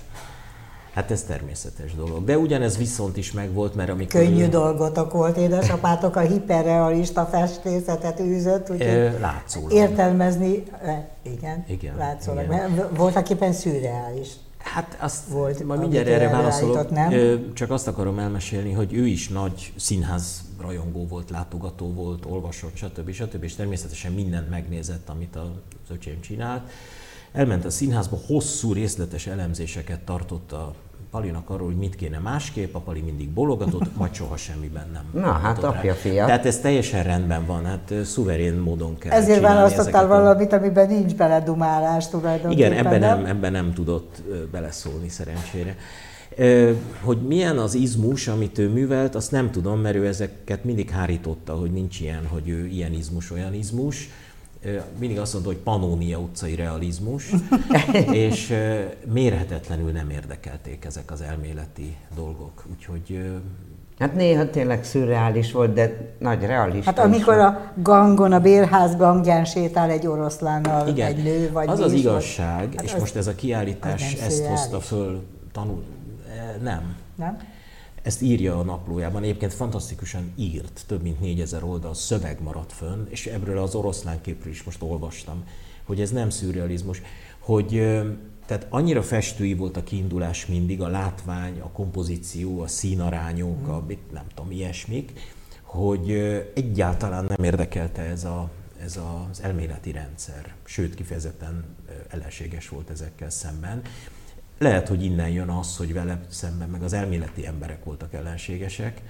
Hát 0.94 1.12
ez 1.12 1.24
természetes 1.24 1.96
dolog. 1.96 2.24
De 2.24 2.38
ugyanez 2.38 2.78
viszont 2.78 3.18
is 3.18 3.32
megvolt, 3.32 3.76
mert 3.76 3.90
amikor... 3.90 4.22
Könnyű 4.22 4.44
ő... 4.44 4.48
dolgotok 4.48 5.12
volt, 5.12 5.38
édesapátok 5.38 6.16
a 6.16 6.20
hiperrealista 6.20 7.26
festészetet 7.26 8.20
űzött, 8.20 8.70
úgyhogy 8.70 9.18
látszólag. 9.20 9.72
értelmezni, 9.72 10.64
igen, 11.22 11.64
igen 11.68 11.98
látszólag. 11.98 12.44
Igen. 12.44 12.90
Voltak 12.96 13.30
éppen 13.30 13.54
szürreális. 13.54 14.28
Hát 14.58 14.98
azt 15.00 15.28
volt, 15.28 15.64
majd 15.64 15.80
mindjárt 15.80 16.08
erre 16.08 16.30
válaszolok. 16.30 16.90
Nem? 16.90 17.12
Csak 17.54 17.72
azt 17.72 17.88
akarom 17.88 18.20
elmesélni, 18.20 18.72
hogy 18.72 18.94
ő 18.94 19.08
is 19.08 19.30
nagy 19.30 19.74
színház 19.76 20.42
rajongó 20.62 21.08
volt, 21.08 21.30
látogató 21.30 21.94
volt, 21.94 22.26
olvasott, 22.26 22.76
stb. 22.76 23.12
stb. 23.12 23.44
És 23.44 23.56
természetesen 23.56 24.12
mindent 24.12 24.50
megnézett, 24.50 25.10
amit 25.10 25.36
az 25.36 25.92
öcsém 25.92 26.22
csinált. 26.22 26.70
Elment 27.34 27.66
a 27.66 27.70
színházba, 27.70 28.20
hosszú 28.28 28.74
részletes 28.74 29.28
elemzéseket 29.28 30.00
tartott 30.00 30.52
a 30.52 30.74
Palinak 31.12 31.50
arról, 31.50 31.68
hogy 31.68 31.78
mit 31.78 31.96
kéne 31.96 32.18
másképp, 32.18 32.76
a 32.76 32.80
Pali 32.80 33.02
mindig 33.02 33.30
bologatott, 33.30 33.96
majd 33.98 34.14
soha 34.14 34.38
semmiben 34.38 34.88
nem. 34.94 35.22
Na, 35.24 35.32
hát 35.32 35.64
apja, 35.64 35.94
fia. 35.94 36.26
Tehát 36.26 36.46
ez 36.46 36.60
teljesen 36.60 37.04
rendben 37.04 37.46
van, 37.46 37.66
hát 37.66 37.94
szuverén 38.04 38.54
módon 38.54 38.98
kell 38.98 39.12
Ezért 39.12 39.42
választottál 39.42 40.08
valamit, 40.08 40.54
amiben 40.54 40.88
nincs 40.88 41.16
beledumálás 41.16 42.10
tulajdonképpen. 42.10 42.72
Igen, 42.72 42.86
ebben 42.86 43.00
nem, 43.00 43.26
ebben 43.26 43.52
nem 43.52 43.74
tudott 43.74 44.22
beleszólni 44.52 45.10
szerencsére. 45.10 45.76
Hogy 47.02 47.22
milyen 47.28 47.58
az 47.58 47.74
izmus, 47.74 48.28
amit 48.28 48.58
ő 48.58 48.70
művelt, 48.70 49.16
azt 49.16 49.32
nem 49.32 49.52
tudom, 49.52 49.80
mert 49.80 49.96
ő 49.96 50.08
ezeket 50.08 50.64
mindig 50.64 50.90
hárította, 50.90 51.54
hogy 51.54 51.72
nincs 51.72 52.00
ilyen, 52.00 52.28
hogy 52.28 52.50
ő 52.50 52.66
ilyen 52.66 52.94
izmus, 52.94 53.32
olyan 53.32 53.54
izmus 53.54 54.10
mindig 55.00 55.20
azt 55.20 55.34
mondta, 55.34 55.52
hogy 55.52 55.62
Panónia 55.62 56.20
utcai 56.20 56.56
realizmus, 56.56 57.32
és 58.28 58.54
mérhetetlenül 59.14 59.92
nem 59.92 60.10
érdekelték 60.10 60.86
ezek 60.86 61.12
az 61.12 61.22
elméleti 61.22 61.98
dolgok. 62.16 62.66
Úgyhogy 62.72 63.32
Hát 64.00 64.16
néha 64.16 64.50
tényleg 64.50 64.84
szürreális 64.84 65.52
volt, 65.52 65.74
de 65.74 66.14
nagy 66.20 66.46
realista 66.46 66.92
Hát 66.96 67.00
amikor 67.00 67.38
a 67.38 67.72
gangon, 67.76 68.32
a 68.32 68.40
bérház 68.40 68.96
gangján 68.96 69.46
sétál 69.46 69.90
egy 69.90 70.08
oroszlánnal 70.08 70.88
Igen, 70.88 71.08
egy 71.08 71.24
nő, 71.24 71.52
vagy 71.52 71.68
az 71.68 71.80
az 71.80 71.94
igazság, 71.94 72.74
hát 72.76 72.84
és 72.84 72.94
az, 72.94 73.00
most 73.00 73.16
ez 73.16 73.28
a 73.28 73.36
kiállítás 73.36 74.14
ezt 74.14 74.46
hozta 74.46 74.80
föl 74.80 75.24
tanul... 75.52 75.84
Nem. 76.62 76.96
Nem? 77.16 77.38
Ezt 78.04 78.22
írja 78.22 78.60
a 78.60 78.64
naplójában, 78.64 79.24
egyébként 79.24 79.54
fantasztikusan 79.54 80.32
írt, 80.36 80.84
több 80.88 81.02
mint 81.02 81.20
négyezer 81.20 81.64
oldal 81.64 81.94
szöveg 81.94 82.42
maradt 82.42 82.74
fönn, 82.74 83.06
és 83.10 83.26
ebből 83.26 83.58
az 83.58 83.76
oroszlán 83.76 84.22
képről 84.22 84.52
is 84.52 84.64
most 84.64 84.82
olvastam, 84.82 85.44
hogy 85.84 86.02
ez 86.02 86.12
nem 86.12 86.30
szürrealizmus, 86.30 87.02
hogy 87.40 87.70
tehát 88.46 88.68
annyira 88.70 89.04
festői 89.04 89.54
volt 89.54 89.78
a 89.78 89.84
kiindulás 89.84 90.46
mindig, 90.46 90.82
a 90.82 90.88
látvány, 90.88 91.60
a 91.60 91.72
kompozíció, 91.72 92.62
a 92.62 92.68
színarányok, 92.68 93.68
a 93.68 93.86
nem 94.12 94.26
tudom, 94.36 94.52
ilyesmik, 94.52 95.12
hogy 95.62 96.12
egyáltalán 96.56 97.26
nem 97.26 97.44
érdekelte 97.44 98.02
ez, 98.02 98.24
a, 98.24 98.50
ez 98.80 99.00
az 99.32 99.42
elméleti 99.42 99.92
rendszer, 99.92 100.54
sőt 100.64 100.96
kifejezetten 100.96 101.66
ellenséges 102.10 102.70
volt 102.70 102.90
ezekkel 102.90 103.30
szemben. 103.30 103.82
Lehet, 104.58 104.88
hogy 104.88 105.04
innen 105.04 105.30
jön 105.30 105.50
az, 105.50 105.78
hogy 105.78 105.94
vele 105.94 106.26
szemben 106.30 106.70
meg 106.70 106.84
az 106.84 106.94
elméleti 106.94 107.46
emberek 107.46 107.84
voltak 107.84 108.14
ellenségesek. 108.14 109.02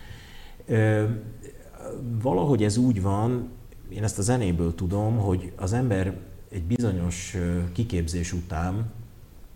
Valahogy 2.22 2.64
ez 2.64 2.78
úgy 2.78 3.02
van, 3.02 3.50
én 3.90 4.04
ezt 4.04 4.18
a 4.18 4.22
zenéből 4.22 4.76
tudom, 4.76 5.18
hogy 5.18 5.54
az 5.56 5.74
ember 5.74 6.18
egy 6.52 6.64
bizonyos 6.64 7.38
kiképzés 7.74 8.34
után, 8.34 8.92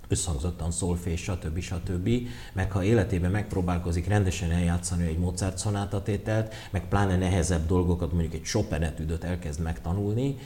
összhangzottan 0.07 0.71
szolfés, 0.71 1.21
stb. 1.21 1.59
stb. 1.59 2.09
Meg 2.53 2.71
ha 2.71 2.83
életében 2.83 3.31
megpróbálkozik 3.31 4.07
rendesen 4.07 4.51
eljátszani 4.51 5.05
egy 5.05 5.17
Mozart 5.17 5.57
szonátatételt, 5.57 6.53
meg 6.71 6.87
pláne 6.87 7.17
nehezebb 7.17 7.67
dolgokat, 7.67 8.11
mondjuk 8.11 8.33
egy 8.33 8.43
Chopin 8.43 8.81
etüdöt 8.81 9.23
elkezd 9.23 9.61
megtanulni, 9.61 10.37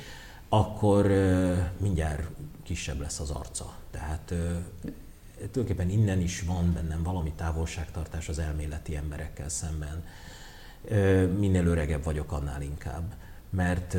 akkor 0.50 1.12
mindjárt 1.80 2.28
kisebb 2.64 3.00
lesz 3.00 3.20
az 3.20 3.30
arca. 3.30 3.74
Tehát 3.92 4.34
tulajdonképpen 5.52 5.90
innen 5.90 6.22
is 6.22 6.42
van 6.42 6.74
bennem 6.74 7.04
valami 7.04 7.32
távolságtartás 7.36 8.30
az 8.30 8.40
elméleti 8.40 8.96
emberekkel 8.96 9.50
szemben. 9.50 10.04
Minél 11.40 11.66
öregebb 11.66 12.04
vagyok, 12.04 12.32
annál 12.32 12.62
inkább. 12.62 13.14
Mert 13.50 13.98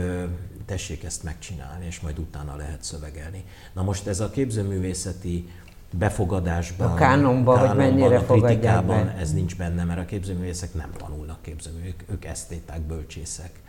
tessék 0.67 1.05
ezt 1.05 1.23
megcsinálni, 1.23 1.87
és 1.87 2.01
majd 2.01 2.19
utána 2.19 2.57
lehet 2.57 2.83
szövegelni. 2.83 3.45
Na 3.73 3.83
most 3.83 4.07
ez 4.07 4.21
a 4.21 4.31
képzőművészeti 4.31 5.49
befogadásban, 5.91 6.91
a 6.91 6.95
kánonban, 6.95 7.57
kánonban 7.57 7.69
hogy 7.69 7.77
mennyire 7.77 8.19
a 8.19 8.25
kritikában 8.25 9.05
be. 9.05 9.15
ez 9.15 9.33
nincs 9.33 9.57
benne, 9.57 9.85
mert 9.85 10.01
a 10.01 10.05
képzőművészek 10.05 10.75
nem 10.75 10.93
tanulnak 10.97 11.43
képzőművészek, 11.43 12.05
ők 12.11 12.25
esztéták, 12.25 12.81
bölcsészek. 12.81 13.61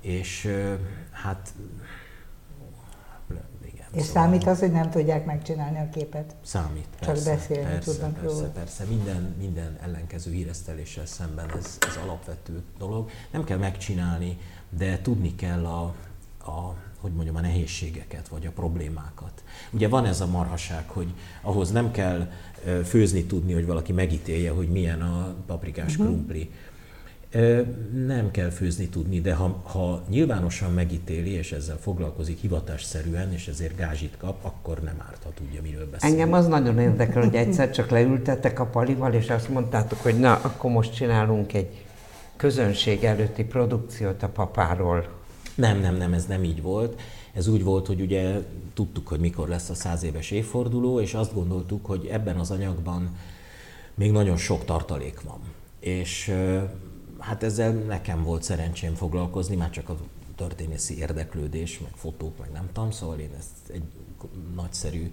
És 0.00 0.48
hát 1.10 1.54
és 3.92 4.02
szóval 4.02 4.22
számít 4.22 4.46
az, 4.46 4.58
hogy 4.58 4.72
nem 4.72 4.90
tudják 4.90 5.24
megcsinálni 5.24 5.78
a 5.78 5.88
képet? 5.92 6.34
Számít, 6.42 6.86
Csak 7.00 7.08
persze, 7.12 7.34
beszélni 7.34 7.70
persze, 7.70 7.90
tudnak 7.90 8.12
persze, 8.12 8.36
róla. 8.36 8.48
Persze, 8.48 8.84
minden, 8.84 9.34
minden 9.38 9.78
ellenkező 9.82 10.32
híreszteléssel 10.32 11.06
szemben 11.06 11.50
ez, 11.58 11.78
ez 11.88 11.98
alapvető 12.04 12.62
dolog. 12.78 13.10
Nem 13.30 13.44
kell 13.44 13.58
megcsinálni, 13.58 14.38
de 14.68 15.00
tudni 15.02 15.34
kell 15.34 15.66
a, 15.66 15.94
a 16.50 16.74
hogy 17.00 17.12
mondjam, 17.12 17.36
a 17.36 17.40
nehézségeket, 17.40 18.28
vagy 18.28 18.46
a 18.46 18.50
problémákat. 18.50 19.44
Ugye 19.70 19.88
van 19.88 20.04
ez 20.04 20.20
a 20.20 20.26
marhaság, 20.26 20.88
hogy 20.88 21.14
ahhoz 21.42 21.70
nem 21.70 21.90
kell 21.90 22.30
főzni 22.84 23.24
tudni, 23.24 23.52
hogy 23.52 23.66
valaki 23.66 23.92
megítélje, 23.92 24.50
hogy 24.50 24.68
milyen 24.68 25.02
a 25.02 25.34
paprikás 25.46 25.92
uh-huh. 25.92 26.06
krumpli. 26.06 26.50
Nem 28.06 28.30
kell 28.30 28.48
főzni 28.50 28.88
tudni, 28.88 29.20
de 29.20 29.34
ha, 29.34 29.60
ha 29.62 30.02
nyilvánosan 30.08 30.72
megítéli, 30.72 31.30
és 31.30 31.52
ezzel 31.52 31.78
foglalkozik 31.78 32.38
hivatásszerűen, 32.38 33.32
és 33.32 33.48
ezért 33.48 33.76
gázsit 33.76 34.16
kap, 34.16 34.44
akkor 34.44 34.78
nem 34.78 35.04
árt, 35.08 35.22
ha 35.22 35.30
tudja, 35.34 35.62
miről 35.62 35.90
beszél. 35.90 36.10
Engem 36.10 36.32
az 36.32 36.46
nagyon 36.46 36.78
érdekel, 36.78 37.22
hogy 37.22 37.34
egyszer 37.34 37.70
csak 37.70 37.90
leültetek 37.90 38.60
a 38.60 38.66
palival, 38.66 39.12
és 39.12 39.30
azt 39.30 39.48
mondtátok, 39.48 39.98
hogy 39.98 40.18
na, 40.18 40.34
akkor 40.34 40.70
most 40.70 40.94
csinálunk 40.94 41.52
egy 41.54 41.84
közönség 42.36 43.04
előtti 43.04 43.44
produkciót 43.44 44.22
a 44.22 44.28
papáról. 44.28 45.08
Nem, 45.54 45.80
nem, 45.80 45.96
nem, 45.96 46.12
ez 46.12 46.26
nem 46.26 46.44
így 46.44 46.62
volt. 46.62 47.00
Ez 47.34 47.46
úgy 47.46 47.64
volt, 47.64 47.86
hogy 47.86 48.00
ugye 48.00 48.34
tudtuk, 48.74 49.08
hogy 49.08 49.20
mikor 49.20 49.48
lesz 49.48 49.68
a 49.70 49.74
száz 49.74 50.02
éves 50.02 50.30
évforduló, 50.30 51.00
és 51.00 51.14
azt 51.14 51.34
gondoltuk, 51.34 51.86
hogy 51.86 52.08
ebben 52.12 52.36
az 52.36 52.50
anyagban 52.50 53.16
még 53.94 54.12
nagyon 54.12 54.36
sok 54.36 54.64
tartalék 54.64 55.20
van. 55.20 55.38
És 55.80 56.34
hát 57.20 57.42
ezzel 57.42 57.72
nekem 57.72 58.22
volt 58.22 58.42
szerencsém 58.42 58.94
foglalkozni, 58.94 59.56
már 59.56 59.70
csak 59.70 59.88
a 59.88 59.96
történészi 60.36 60.98
érdeklődés, 60.98 61.78
meg 61.78 61.92
fotók, 61.94 62.38
meg 62.38 62.50
nem 62.52 62.68
tudom, 62.72 62.90
szóval 62.90 63.18
én 63.18 63.30
ezt 63.38 63.70
egy 63.72 63.82
nagyszerű 64.54 65.10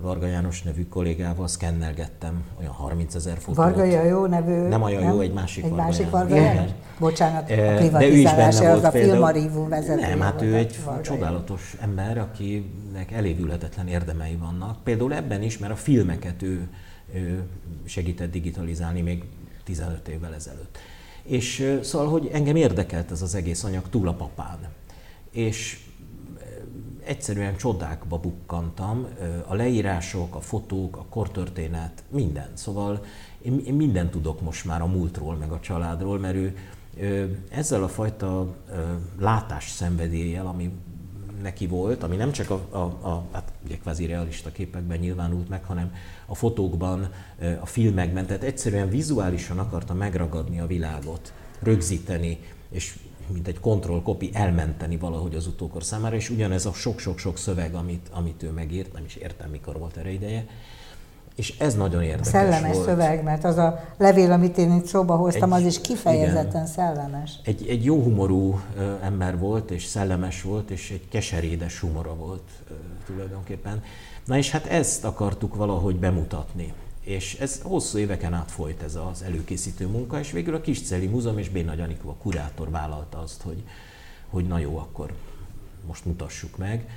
Varga 0.00 0.26
János 0.26 0.62
nevű 0.62 0.86
kollégával 0.86 1.48
szkennelgettem 1.48 2.44
olyan 2.60 2.72
30 2.72 3.14
ezer 3.14 3.38
fotót. 3.38 3.56
Varga 3.56 3.84
jó 3.84 4.26
nevű? 4.26 4.52
Nem 4.52 4.82
olyan 4.82 5.02
nem? 5.02 5.12
jó, 5.12 5.20
egy 5.20 5.32
másik 5.32 5.64
egy 5.64 5.70
Varga 5.70 5.84
másik 5.84 6.10
Varga 6.10 6.34
János? 6.34 6.70
Bocsánat, 6.98 7.50
a 7.50 7.74
privatizálása, 7.76 8.70
az 8.70 8.84
a 8.84 8.90
filmarívum 8.90 9.68
vezető. 9.68 10.00
Nem, 10.00 10.20
hát 10.20 10.42
ő 10.42 10.54
egy 10.54 10.84
Varga 10.84 11.02
csodálatos 11.02 11.76
ember, 11.80 12.18
akinek 12.18 13.12
elévülhetetlen 13.12 13.88
érdemei 13.88 14.36
vannak. 14.36 14.84
Például 14.84 15.14
ebben 15.14 15.42
is, 15.42 15.58
mert 15.58 15.72
a 15.72 15.76
filmeket 15.76 16.42
ő, 16.42 16.68
ő 17.14 17.42
segített 17.84 18.30
digitalizálni 18.30 19.00
még 19.00 19.24
15 19.66 20.08
évvel 20.08 20.34
ezelőtt. 20.34 20.78
És 21.22 21.78
szóval, 21.82 22.08
hogy 22.08 22.30
engem 22.32 22.56
érdekelt 22.56 23.10
ez 23.10 23.22
az 23.22 23.34
egész 23.34 23.64
anyag 23.64 23.88
túl 23.88 24.08
a 24.08 24.12
papán. 24.12 24.58
És 25.30 25.84
egyszerűen 27.04 27.56
csodákba 27.56 28.18
bukkantam, 28.18 29.06
a 29.46 29.54
leírások, 29.54 30.34
a 30.34 30.40
fotók, 30.40 30.96
a 30.96 31.04
kortörténet, 31.08 32.02
minden. 32.08 32.50
Szóval 32.54 33.04
én, 33.42 33.74
mindent 33.74 34.10
tudok 34.10 34.40
most 34.40 34.64
már 34.64 34.80
a 34.82 34.86
múltról, 34.86 35.34
meg 35.34 35.52
a 35.52 35.60
családról, 35.60 36.18
mert 36.18 36.34
ő 36.34 36.54
ezzel 37.50 37.82
a 37.82 37.88
fajta 37.88 38.54
látás 39.18 39.70
szenvedéllyel, 39.70 40.46
ami 40.46 40.70
neki 41.42 41.66
volt, 41.66 42.02
ami 42.02 42.16
nem 42.16 42.32
csak 42.32 42.50
a, 42.50 42.66
a, 42.70 43.08
a 43.08 43.24
hát 43.32 43.52
ugye 43.64 43.76
kvázi 43.76 44.06
realista 44.06 44.52
képekben 44.52 44.98
nyilvánult 44.98 45.48
meg, 45.48 45.64
hanem 45.64 45.94
a 46.26 46.34
fotókban, 46.34 47.12
a 47.60 47.66
filmekben, 47.66 48.26
tehát 48.26 48.42
egyszerűen 48.42 48.88
vizuálisan 48.88 49.58
akarta 49.58 49.94
megragadni 49.94 50.60
a 50.60 50.66
világot, 50.66 51.32
rögzíteni, 51.60 52.38
és 52.70 52.98
mint 53.32 53.48
egy 53.48 53.60
control 53.60 54.02
copy 54.02 54.30
elmenteni 54.32 54.96
valahogy 54.96 55.34
az 55.34 55.46
utókor 55.46 55.84
számára, 55.84 56.16
és 56.16 56.30
ugyanez 56.30 56.66
a 56.66 56.72
sok-sok-sok 56.72 57.38
szöveg, 57.38 57.74
amit, 57.74 58.08
amit 58.12 58.42
ő 58.42 58.50
megírt, 58.50 58.92
nem 58.92 59.04
is 59.04 59.14
értem, 59.14 59.50
mikor 59.50 59.78
volt 59.78 59.96
erre 59.96 60.10
ideje, 60.10 60.46
és 61.36 61.54
ez 61.58 61.74
nagyon 61.74 62.02
érdekes 62.02 62.26
Szellemes 62.26 62.72
volt. 62.72 62.86
szöveg, 62.86 63.22
mert 63.22 63.44
az 63.44 63.56
a 63.56 63.84
levél, 63.98 64.32
amit 64.32 64.58
én 64.58 64.72
itt 64.72 64.86
szóba 64.86 65.16
hoztam, 65.16 65.52
egy, 65.52 65.60
az 65.60 65.66
is 65.66 65.80
kifejezetten 65.80 66.48
igen, 66.48 66.66
szellemes. 66.66 67.32
Egy, 67.44 67.66
egy 67.68 67.84
jó 67.84 68.02
humorú 68.02 68.60
ember 69.02 69.38
volt, 69.38 69.70
és 69.70 69.84
szellemes 69.84 70.42
volt, 70.42 70.70
és 70.70 70.90
egy 70.90 71.08
keserédes 71.08 71.80
humora 71.80 72.14
volt 72.14 72.48
tulajdonképpen. 73.06 73.82
Na 74.24 74.36
és 74.36 74.50
hát 74.50 74.66
ezt 74.66 75.04
akartuk 75.04 75.54
valahogy 75.54 75.96
bemutatni. 75.96 76.72
És 77.00 77.34
ez 77.34 77.60
hosszú 77.62 77.98
éveken 77.98 78.32
át 78.32 78.50
folyt 78.50 78.82
ez 78.82 78.94
az 78.94 79.22
előkészítő 79.22 79.86
munka, 79.86 80.18
és 80.18 80.30
végül 80.30 80.54
a 80.54 80.60
Kisceli 80.60 81.06
Múzeum 81.06 81.38
és 81.38 81.48
Bénagy 81.48 81.80
Anikó, 81.80 82.08
a 82.08 82.14
kurátor 82.22 82.70
vállalta 82.70 83.18
azt, 83.18 83.42
hogy, 83.42 83.62
hogy 84.30 84.46
na 84.46 84.58
jó, 84.58 84.78
akkor 84.78 85.12
most 85.86 86.04
mutassuk 86.04 86.56
meg. 86.56 86.88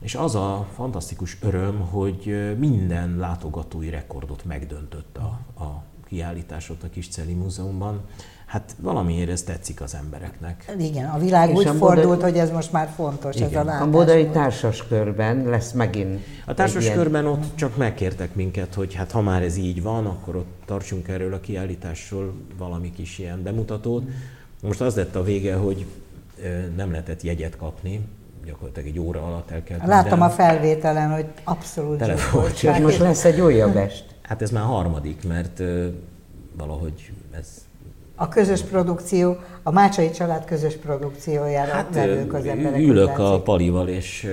És 0.00 0.14
az 0.14 0.34
a 0.34 0.66
fantasztikus 0.74 1.36
öröm, 1.40 1.80
hogy 1.80 2.54
minden 2.58 3.16
látogatói 3.16 3.90
rekordot 3.90 4.44
megdöntött 4.44 5.16
a, 5.16 5.62
a 5.62 5.82
kiállításot 6.08 6.82
a 6.82 6.90
Kisceli 6.90 7.32
Múzeumban. 7.32 8.00
Hát 8.46 8.76
valamiért 8.80 9.30
ez 9.30 9.42
tetszik 9.42 9.80
az 9.80 9.94
embereknek. 9.94 10.74
Igen, 10.78 11.08
a 11.08 11.18
világ 11.18 11.50
és 11.50 11.56
úgy 11.56 11.66
a 11.66 11.72
fordult, 11.72 12.06
Bodai... 12.06 12.30
hogy 12.30 12.38
ez 12.40 12.50
most 12.50 12.72
már 12.72 12.88
fontos, 12.88 13.34
Igen. 13.34 13.48
ez 13.48 13.54
a 13.54 13.64
látás. 13.64 13.80
A 13.80 13.90
Bodai 13.90 14.28
körben 14.88 15.44
lesz 15.44 15.72
megint 15.72 16.20
A 16.46 16.54
társaskörben 16.54 17.22
ilyen... 17.22 17.34
ott 17.34 17.44
csak 17.54 17.76
megkértek 17.76 18.34
minket, 18.34 18.74
hogy 18.74 18.94
hát 18.94 19.10
ha 19.10 19.20
már 19.20 19.42
ez 19.42 19.56
így 19.56 19.82
van, 19.82 20.06
akkor 20.06 20.36
ott 20.36 20.62
tartsunk 20.64 21.08
erről 21.08 21.34
a 21.34 21.40
kiállításról 21.40 22.34
valami 22.58 22.92
kis 22.92 23.18
ilyen 23.18 23.42
bemutatót. 23.42 24.04
Most 24.62 24.80
az 24.80 24.94
lett 24.94 25.14
a 25.14 25.22
vége, 25.22 25.54
hogy 25.54 25.86
nem 26.76 26.90
lehetett 26.90 27.22
jegyet 27.22 27.56
kapni, 27.56 28.08
gyakorlatilag 28.46 28.88
egy 28.88 28.98
óra 28.98 29.22
alatt 29.22 29.50
el 29.50 29.62
kell 29.62 29.78
Láttam 29.84 30.22
a 30.22 30.30
felvételen, 30.30 31.10
hogy 31.10 31.26
abszolút 31.44 32.30
volt. 32.32 32.80
Most 32.82 32.98
lesz 32.98 33.24
egy 33.24 33.40
újabb 33.40 33.76
est. 33.76 34.04
Hát 34.22 34.42
ez 34.42 34.50
már 34.50 34.64
harmadik, 34.64 35.28
mert 35.28 35.62
valahogy 36.56 37.12
ez 37.30 37.64
a 38.18 38.28
közös 38.28 38.60
produkció, 38.60 39.36
a 39.62 39.70
Mácsai 39.70 40.10
család 40.10 40.44
közös 40.44 40.74
produkciójára 40.74 41.72
hát, 41.72 41.94
levők 41.94 42.34
az 42.34 42.46
emberek. 42.46 42.80
Ülök 42.80 43.18
a 43.18 43.40
palival, 43.40 43.88
és 43.88 44.28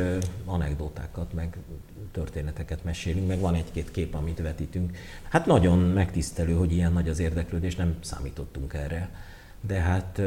anekdotákat, 0.45 1.33
meg 1.33 1.57
történeteket 2.11 2.83
mesélünk, 2.83 3.27
meg 3.27 3.39
van 3.39 3.53
egy-két 3.53 3.91
kép, 3.91 4.15
amit 4.15 4.41
vetítünk. 4.41 4.97
Hát 5.29 5.45
nagyon 5.45 5.79
megtisztelő, 5.79 6.53
hogy 6.53 6.71
ilyen 6.71 6.93
nagy 6.93 7.09
az 7.09 7.19
érdeklődés, 7.19 7.75
nem 7.75 7.95
számítottunk 8.01 8.73
erre. 8.73 9.09
De 9.67 9.79
hát 9.79 10.21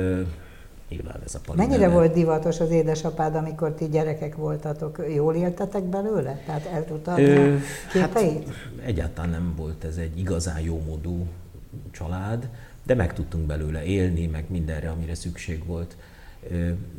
nyilván 0.89 1.21
ez 1.25 1.35
a 1.35 1.39
pali 1.45 1.59
Mennyire 1.59 1.89
volt 1.89 2.13
divatos 2.13 2.61
az 2.61 2.71
édesapád, 2.71 3.35
amikor 3.35 3.75
ti 3.75 3.89
gyerekek 3.89 4.35
voltatok? 4.35 5.03
Jól 5.15 5.35
éltetek 5.35 5.83
belőle? 5.83 6.43
Tehát 6.47 6.67
el 6.67 6.85
tudtad 6.85 7.19
a 7.19 7.19
képeit? 7.93 8.47
Hát 8.47 8.55
egyáltalán 8.85 9.31
nem 9.31 9.55
volt 9.57 9.85
ez 9.85 9.97
egy 9.97 10.19
igazán 10.19 10.61
jó 10.61 10.83
módú 10.87 11.27
család 11.91 12.49
de 12.87 12.95
meg 12.95 13.15
tudtunk 13.15 13.47
belőle 13.47 13.85
élni, 13.85 14.27
meg 14.27 14.45
mindenre, 14.49 14.91
amire 14.91 15.15
szükség 15.15 15.65
volt, 15.67 15.97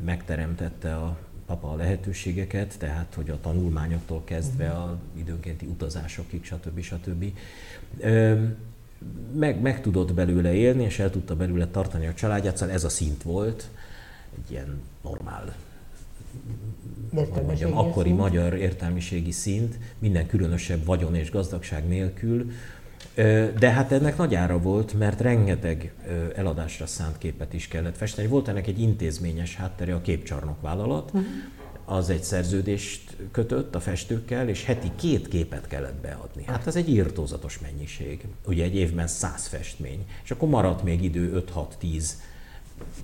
megteremtette 0.06 0.96
a 0.96 1.18
papa 1.46 1.70
a 1.70 1.76
lehetőségeket, 1.76 2.76
tehát 2.80 3.14
hogy 3.16 3.30
a 3.30 3.40
tanulmányoktól 3.42 4.22
kezdve 4.24 4.70
a 4.70 4.98
időnkénti 5.18 5.66
utazásokig, 5.66 6.44
stb. 6.44 6.82
stb. 6.82 7.26
Meg, 9.34 9.62
meg 9.62 9.82
tudott 9.82 10.14
belőle 10.14 10.54
élni, 10.54 10.84
és 10.84 11.00
el 11.00 11.12
tudta 11.12 11.36
belőle 11.36 11.68
tartani 11.68 12.08
a 12.08 12.14
családját, 12.14 12.58
szóval 12.58 12.76
ez 12.76 12.84
a 12.84 12.90
szint 12.90 13.24
volt, 13.24 13.70
egy 14.38 14.52
ilyen 14.52 14.82
normál 15.04 15.56
mondjam, 17.46 17.78
akkori 17.78 18.08
szint. 18.08 18.20
magyar 18.20 18.54
értelmiségi 18.54 19.32
szint, 19.32 19.78
minden 20.00 20.28
különösebb 20.28 20.86
vagyon 20.86 21.16
és 21.16 21.32
gazdagság 21.32 21.88
nélkül, 21.88 22.52
de 23.60 23.72
hát 23.72 23.92
ennek 23.92 24.18
nagy 24.18 24.36
ára 24.36 24.60
volt, 24.60 24.94
mert 24.94 25.22
rengeteg 25.22 25.94
eladásra 26.36 26.86
szánt 26.86 27.18
képet 27.18 27.54
is 27.54 27.68
kellett 27.68 27.98
festeni. 27.98 28.28
Volt 28.28 28.48
ennek 28.48 28.68
egy 28.68 28.80
intézményes 28.80 29.56
háttere, 29.56 29.96
a 29.96 30.02
képcsarnok 30.02 30.62
vállalat, 30.62 31.12
uh-huh. 31.14 31.26
az 31.86 32.10
egy 32.10 32.24
szerződést 32.24 33.16
kötött 33.32 33.76
a 33.76 33.80
festőkkel, 33.80 34.50
és 34.50 34.64
heti 34.64 34.92
két 34.96 35.28
képet 35.28 35.68
kellett 35.68 36.02
beadni. 36.02 36.44
Hát 36.46 36.68
ez 36.68 36.76
egy 36.76 36.90
írtózatos 36.90 37.60
mennyiség. 37.60 38.26
Ugye 38.46 38.64
egy 38.64 38.76
évben 38.76 39.08
száz 39.08 39.48
festmény, 39.48 40.06
és 40.24 40.32
akkor 40.32 40.50
maradt 40.50 40.84
még 40.84 41.04
idő 41.04 41.44
5-6-10 41.56 42.04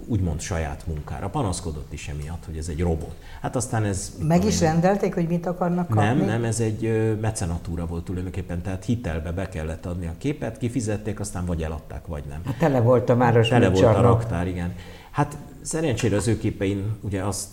úgymond 0.05 0.39
saját 0.39 0.87
munkára. 0.87 1.29
Panaszkodott 1.29 1.93
is 1.93 2.07
emiatt, 2.07 2.45
hogy 2.45 2.57
ez 2.57 2.67
egy 2.67 2.79
robot. 2.79 3.15
Hát 3.41 3.55
aztán 3.55 3.83
ez... 3.83 4.13
Meg 4.27 4.45
is 4.45 4.59
rendelték, 4.59 5.13
hogy 5.13 5.27
mit 5.27 5.45
akarnak 5.45 5.87
kapni? 5.87 6.03
Nem, 6.03 6.17
nem, 6.17 6.43
ez 6.43 6.59
egy 6.59 7.17
mecenatúra 7.21 7.85
volt 7.85 8.03
tulajdonképpen, 8.03 8.61
tehát 8.61 8.85
hitelbe 8.85 9.31
be 9.31 9.49
kellett 9.49 9.85
adni 9.85 10.07
a 10.07 10.13
képet, 10.17 10.57
kifizették, 10.57 11.19
aztán 11.19 11.45
vagy 11.45 11.63
eladták, 11.63 12.07
vagy 12.07 12.23
nem. 12.29 12.41
Hát 12.45 12.57
tele 12.57 12.79
volt 12.79 13.09
a 13.09 13.15
város 13.15 13.47
Tele 13.47 13.69
volt 13.69 13.95
a 13.95 14.01
raktár, 14.01 14.47
igen. 14.47 14.75
Hát 15.11 15.37
szerencsére 15.61 16.15
az 16.15 16.27
ő 16.27 16.37
képein 16.37 16.97
ugye 17.01 17.23
azt 17.23 17.47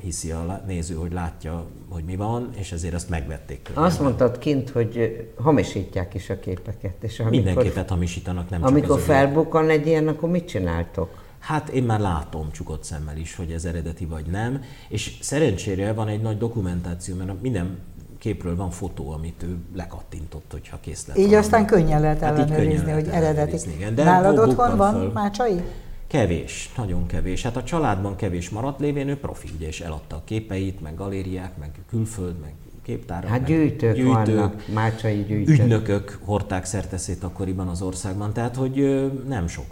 hiszi 0.00 0.30
a 0.30 0.62
néző, 0.66 0.94
hogy 0.94 1.12
látja, 1.12 1.64
hogy 1.88 2.04
mi 2.04 2.16
van, 2.16 2.50
és 2.56 2.72
ezért 2.72 2.94
azt 2.94 3.08
megvették. 3.08 3.62
Tőle. 3.62 3.86
Azt 3.86 4.00
mondtad 4.00 4.38
kint, 4.38 4.70
hogy 4.70 5.26
hamisítják 5.36 6.14
is 6.14 6.30
a 6.30 6.38
képeket. 6.38 6.94
És 7.00 7.20
amikor, 7.20 7.36
Minden 7.36 7.64
képet 7.64 7.88
hamisítanak, 7.88 8.50
nem 8.50 8.60
csak 8.60 8.68
Amikor 8.68 9.00
felbukkan 9.00 9.68
egy 9.68 9.86
ilyen, 9.86 10.08
akkor 10.08 10.30
mit 10.30 10.48
csináltok? 10.48 11.23
Hát 11.44 11.68
én 11.68 11.82
már 11.82 12.00
látom 12.00 12.52
csukott 12.52 12.84
szemmel 12.84 13.16
is, 13.16 13.34
hogy 13.34 13.50
ez 13.50 13.64
eredeti 13.64 14.04
vagy 14.04 14.26
nem, 14.26 14.62
és 14.88 15.16
szerencsére 15.20 15.92
van 15.92 16.08
egy 16.08 16.20
nagy 16.20 16.38
dokumentáció, 16.38 17.16
mert 17.16 17.42
minden 17.42 17.78
képről 18.18 18.56
van 18.56 18.70
fotó, 18.70 19.10
amit 19.10 19.42
ő 19.42 19.56
lekattintott, 19.74 20.52
hogyha 20.52 20.78
kész 20.80 21.06
lett. 21.06 21.16
Így 21.16 21.24
valami. 21.24 21.44
aztán 21.44 21.66
könnyen 21.66 22.00
lehet 22.00 22.20
hát 22.20 22.38
ellenőrizni, 22.38 22.92
hogy 22.92 23.08
eredeti. 23.08 23.56
Igen. 23.76 23.94
De 23.94 24.04
Nálad 24.04 24.38
otthon 24.38 24.76
van 24.76 24.92
föl. 24.92 25.10
Mácsai? 25.12 25.62
Kevés, 26.06 26.72
nagyon 26.76 27.06
kevés. 27.06 27.42
Hát 27.42 27.56
a 27.56 27.62
családban 27.62 28.16
kevés 28.16 28.50
maradt 28.50 28.80
lévén, 28.80 29.08
ő 29.08 29.18
profi, 29.18 29.48
ugye, 29.56 29.66
és 29.66 29.80
eladta 29.80 30.16
a 30.16 30.22
képeit, 30.24 30.80
meg 30.80 30.94
galériák, 30.94 31.56
meg 31.58 31.70
külföld, 31.88 32.38
meg 32.40 32.52
képtárak. 32.82 33.30
Hát 33.30 33.44
gyűjtők, 33.44 33.94
gyűjtők 33.94 34.26
vannak, 34.26 34.66
mácsai 34.72 35.24
gyűjtők. 35.24 35.58
Ügynökök 35.58 36.18
hordták 36.24 36.64
szerteszét 36.64 37.22
akkoriban 37.22 37.68
az 37.68 37.82
országban, 37.82 38.32
tehát 38.32 38.56
hogy 38.56 39.10
nem 39.28 39.46
sok. 39.46 39.64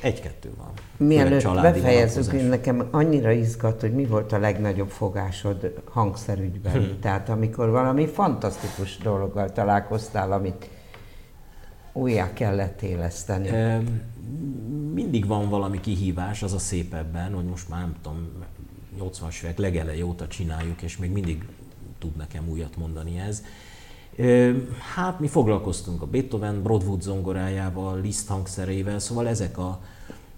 Egy-kettő 0.00 0.50
van. 0.56 0.72
Mielőtt 0.96 1.60
befejezzük, 1.60 2.32
én 2.32 2.44
nekem 2.44 2.88
annyira 2.90 3.30
izgat, 3.30 3.80
hogy 3.80 3.94
mi 3.94 4.04
volt 4.04 4.32
a 4.32 4.38
legnagyobb 4.38 4.90
fogásod 4.90 5.82
hangszerügyben. 5.90 6.72
Hmm. 6.72 7.00
Tehát 7.00 7.28
amikor 7.28 7.70
valami 7.70 8.06
fantasztikus 8.06 8.98
dologgal 8.98 9.52
találkoztál, 9.52 10.32
amit 10.32 10.68
újjá 11.92 12.32
kellett 12.32 12.82
éleszteni. 12.82 13.48
E, 13.48 13.82
mindig 14.92 15.26
van 15.26 15.48
valami 15.48 15.80
kihívás, 15.80 16.42
az 16.42 16.52
a 16.52 16.58
szép 16.58 16.94
ebben, 16.94 17.34
hogy 17.34 17.44
most 17.44 17.68
már 17.68 17.80
nem 17.80 17.94
tudom, 18.02 18.28
80-as 19.00 19.42
évek 19.42 19.58
legelej 19.58 20.02
óta 20.02 20.26
csináljuk, 20.26 20.82
és 20.82 20.96
még 20.96 21.10
mindig 21.10 21.44
tud 21.98 22.16
nekem 22.16 22.48
újat 22.48 22.76
mondani 22.76 23.18
ez. 23.18 23.42
Hát 24.94 25.20
mi 25.20 25.26
foglalkoztunk 25.26 26.02
a 26.02 26.06
Beethoven 26.06 26.62
Broadwood 26.62 27.02
zongorájával, 27.02 28.00
Liszt 28.00 28.28
hangszerével, 28.28 28.98
szóval 28.98 29.28
ezek 29.28 29.58
a, 29.58 29.80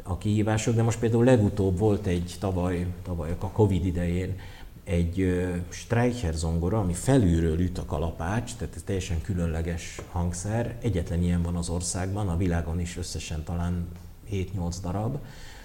a 0.02 0.18
kihívások, 0.18 0.74
de 0.74 0.82
most 0.82 0.98
például 0.98 1.24
legutóbb 1.24 1.78
volt 1.78 2.06
egy 2.06 2.36
tavaly, 2.40 2.86
tavaly 3.02 3.36
a 3.38 3.50
Covid 3.50 3.84
idején 3.84 4.36
egy 4.84 5.44
Streicher 5.68 6.34
zongora, 6.34 6.78
ami 6.78 6.92
felülről 6.92 7.60
üt 7.60 7.78
a 7.78 7.84
kalapács, 7.84 8.54
tehát 8.56 8.74
ez 8.74 8.82
teljesen 8.82 9.20
különleges 9.22 10.00
hangszer. 10.10 10.78
Egyetlen 10.82 11.22
ilyen 11.22 11.42
van 11.42 11.56
az 11.56 11.68
országban, 11.68 12.28
a 12.28 12.36
világon 12.36 12.80
is 12.80 12.96
összesen 12.96 13.44
talán 13.44 13.88
7-8 14.30 14.76
darab. 14.82 15.18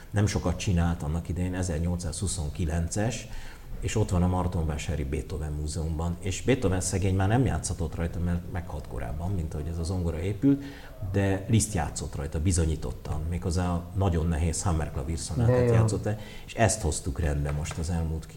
Nem 0.09 0.25
sokat 0.25 0.57
csinált 0.57 1.03
annak 1.03 1.29
idején, 1.29 1.57
1829-es, 1.61 3.15
és 3.83 3.95
ott 3.95 4.09
van 4.09 4.23
a 4.23 4.27
Martonvásári 4.27 5.03
Beethoven 5.03 5.51
Múzeumban. 5.51 6.17
És 6.19 6.41
Beethoven 6.41 6.81
szegény 6.81 7.15
már 7.15 7.27
nem 7.27 7.45
játszhatott 7.45 7.95
rajta, 7.95 8.19
mert 8.19 8.51
meghalt 8.51 8.87
korábban, 8.87 9.31
mint 9.31 9.53
ahogy 9.53 9.67
ez 9.67 9.77
a 9.77 9.83
zongora 9.83 10.19
épült, 10.19 10.63
de 11.11 11.45
Liszt 11.47 11.73
játszott 11.73 12.15
rajta, 12.15 12.39
bizonyítottan, 12.39 13.21
méghozzá 13.29 13.69
a 13.69 13.83
nagyon 13.95 14.27
nehéz 14.27 14.63
Hammerklavírszonátát 14.63 15.69
játszott 15.69 16.05
el, 16.05 16.17
és 16.45 16.53
ezt 16.53 16.81
hoztuk 16.81 17.19
rendbe 17.19 17.51
most 17.51 17.77
az 17.77 17.89
elmúlt 17.89 18.27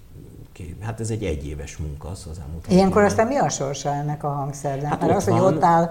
Hát 0.80 1.00
ez 1.00 1.11
egy 1.11 1.24
egyéves 1.24 1.76
munka, 1.76 2.09
az 2.09 2.26
az 2.30 2.38
elmúlt. 2.38 2.66
Ilyenkor 2.68 3.02
aztán 3.02 3.26
mi 3.26 3.37
a 3.37 3.48
sorsa 3.48 3.94
ennek 3.94 4.24
a 4.24 4.28
hangszernek? 4.28 4.90
Hát 4.90 5.00
Mert 5.00 5.16
az, 5.16 5.24
hogy 5.24 5.40
ott 5.40 5.62
áll 5.62 5.90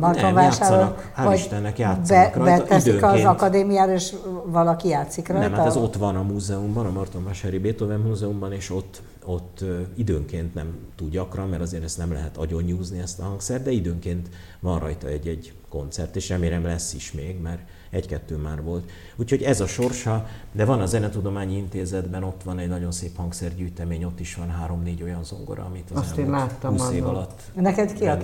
Martonvásáron, 0.00 0.94
hál' 1.16 1.34
Istennek 1.34 1.78
játszanak 1.78 2.32
be, 2.32 2.38
rajta. 2.38 2.62
Beteszik 2.62 2.92
időnként. 2.92 3.12
az 3.12 3.24
akadémiára, 3.24 3.92
és 3.92 4.14
valaki 4.44 4.88
játszik 4.88 5.28
rajta? 5.28 5.48
Nem, 5.48 5.58
hát 5.58 5.66
ez 5.66 5.76
ott 5.76 5.96
van 5.96 6.16
a 6.16 6.22
múzeumban, 6.22 6.86
a 6.86 6.90
Martonvásári 6.90 7.58
Beethoven 7.58 8.00
Múzeumban, 8.00 8.52
és 8.52 8.70
ott, 8.70 9.02
ott 9.24 9.64
időnként 9.94 10.54
nem 10.54 10.78
túl 10.96 11.08
gyakran, 11.08 11.48
mert 11.48 11.62
azért 11.62 11.84
ezt 11.84 11.98
nem 11.98 12.12
lehet 12.12 12.36
agyonnyúzni 12.36 12.98
ezt 12.98 13.20
a 13.20 13.22
hangszert, 13.22 13.62
de 13.62 13.70
időnként 13.70 14.28
van 14.60 14.78
rajta 14.78 15.06
egy-egy 15.06 15.52
koncert, 15.68 16.16
és 16.16 16.28
remélem 16.28 16.64
lesz 16.64 16.94
is 16.94 17.12
még, 17.12 17.40
mert 17.40 17.60
egy-kettő 17.90 18.36
már 18.36 18.62
volt. 18.62 18.90
Úgyhogy 19.16 19.42
ez 19.42 19.60
a 19.60 19.66
sorsa, 19.66 20.26
de 20.52 20.64
van 20.64 20.80
a 20.80 20.86
Zenetudományi 20.86 21.56
Intézetben, 21.56 22.22
ott 22.22 22.42
van 22.42 22.58
egy 22.58 22.68
nagyon 22.68 22.92
szép 22.92 23.16
hangszergyűjtemény, 23.16 24.04
ott 24.04 24.20
is 24.20 24.34
van 24.34 24.50
három-négy 24.50 25.02
olyan 25.02 25.24
zongora, 25.24 25.64
amit 25.64 25.90
az 25.90 25.98
Azt 25.98 26.16
én 26.16 26.30
láttam 26.30 26.70
20 26.70 26.90
év 26.90 27.06
alatt 27.06 27.40
Neked 27.54 27.92
ki 27.92 28.06
a 28.06 28.16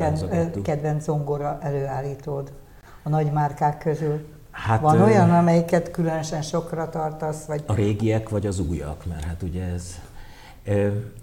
kedvenc 0.63 1.05
zongora 1.05 1.59
előállítód 1.63 2.53
a 3.03 3.09
nagy 3.09 3.33
márkák 3.33 3.79
közül? 3.79 4.35
Hát, 4.51 4.81
van 4.81 5.01
olyan, 5.01 5.31
amelyiket 5.31 5.91
különösen 5.91 6.43
sokra 6.43 6.89
tartasz? 6.89 7.45
Vagy... 7.45 7.63
A 7.67 7.75
régiek 7.75 8.29
vagy 8.29 8.47
az 8.47 8.59
újak, 8.59 9.07
mert 9.07 9.25
hát 9.25 9.43
ugye 9.43 9.63
ez 9.63 10.01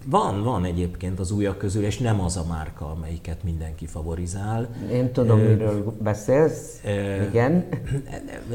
van, 0.06 0.42
van 0.42 0.64
egyébként 0.64 1.20
az 1.20 1.30
újak 1.30 1.58
közül, 1.58 1.84
és 1.84 1.98
nem 1.98 2.20
az 2.20 2.36
a 2.36 2.44
márka, 2.48 2.90
amelyiket 2.90 3.42
mindenki 3.42 3.86
favorizál. 3.86 4.68
Én 4.90 5.12
tudom, 5.12 5.38
Ö, 5.38 5.48
miről 5.48 5.96
beszélsz. 6.00 6.80
Ö, 6.84 7.22
Igen. 7.28 7.64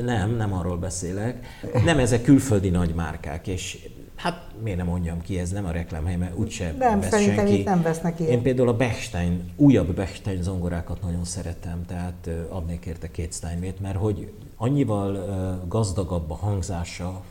Nem, 0.06 0.36
nem 0.36 0.54
arról 0.54 0.78
beszélek. 0.78 1.46
Nem, 1.86 2.00
ezek 2.00 2.22
külföldi 2.22 2.70
nagy 2.70 2.94
márkák, 2.96 3.48
és 3.48 3.90
hát 4.16 4.48
miért 4.64 4.78
nem 4.78 4.88
mondjam 4.88 5.22
ki, 5.22 5.40
ez 5.40 5.50
nem 5.52 5.66
a 5.66 5.72
reklámhely, 5.72 6.16
mert 6.16 6.38
úgyse 6.38 6.74
Nem, 6.80 7.00
vesz 7.00 7.10
szerintem 7.10 7.38
senki. 7.46 7.60
itt 7.60 7.66
nem 7.66 7.82
vesznek 7.82 8.20
ilyen. 8.20 8.32
Én 8.32 8.42
például 8.42 8.68
a 8.68 8.76
Bechstein, 8.76 9.44
újabb 9.56 9.94
Bechstein 9.96 10.42
zongorákat 10.42 11.02
nagyon 11.02 11.24
szeretem, 11.24 11.86
tehát 11.88 12.30
adnék 12.50 12.86
érte 12.86 13.12
két 13.12 13.34
Steinway-t, 13.34 13.80
mert 13.80 13.98
hogy 13.98 14.32
annyival 14.58 15.26
gazdagabb 15.68 16.32
a 16.32 16.36
hangzása, 16.36 17.22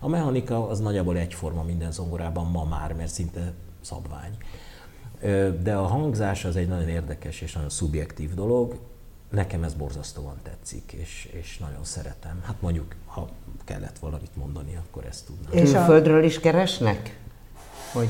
a 0.00 0.08
mechanika 0.08 0.68
az 0.68 0.80
nagyjából 0.80 1.16
egyforma 1.16 1.62
minden 1.62 1.92
zongorában 1.92 2.46
ma 2.46 2.64
már, 2.64 2.94
mert 2.94 3.10
szinte 3.10 3.52
szabvány. 3.80 4.36
De 5.62 5.74
a 5.74 5.86
hangzás 5.86 6.44
az 6.44 6.56
egy 6.56 6.68
nagyon 6.68 6.88
érdekes 6.88 7.40
és 7.40 7.52
nagyon 7.52 7.70
szubjektív 7.70 8.34
dolog. 8.34 8.78
Nekem 9.30 9.62
ez 9.62 9.74
borzasztóan 9.74 10.36
tetszik, 10.42 10.92
és, 10.92 11.28
és 11.32 11.58
nagyon 11.58 11.84
szeretem. 11.84 12.40
Hát 12.42 12.60
mondjuk, 12.60 12.94
ha 13.06 13.28
kellett 13.64 13.98
valamit 13.98 14.36
mondani, 14.36 14.78
akkor 14.88 15.04
ezt 15.04 15.26
tudnám. 15.26 15.64
És 15.64 15.74
a 15.74 15.84
földről 15.84 16.24
is 16.24 16.40
keresnek? 16.40 17.18
Hogy 17.92 18.08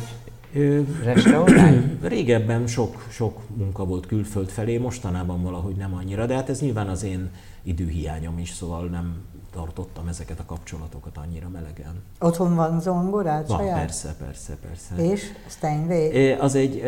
Régebben 2.02 2.66
sok, 2.66 3.06
sok 3.10 3.40
munka 3.56 3.84
volt 3.84 4.06
külföld 4.06 4.48
felé, 4.48 4.78
mostanában 4.78 5.42
valahogy 5.42 5.74
nem 5.74 5.94
annyira, 5.94 6.26
de 6.26 6.34
hát 6.34 6.48
ez 6.48 6.60
nyilván 6.60 6.88
az 6.88 7.02
én 7.02 7.30
időhiányom 7.68 8.38
is, 8.38 8.50
szóval 8.50 8.86
nem, 8.86 9.22
tartottam 9.52 10.08
ezeket 10.08 10.38
a 10.38 10.44
kapcsolatokat 10.46 11.16
annyira 11.16 11.48
melegen. 11.48 12.02
Otthon 12.20 12.54
van 12.54 12.80
zongorád 12.80 13.48
van, 13.48 13.58
saját? 13.58 13.78
persze, 13.78 14.14
persze, 14.18 14.56
persze. 14.66 15.12
És 15.12 15.22
Steinway? 15.48 16.32
Az 16.40 16.54
egy, 16.54 16.82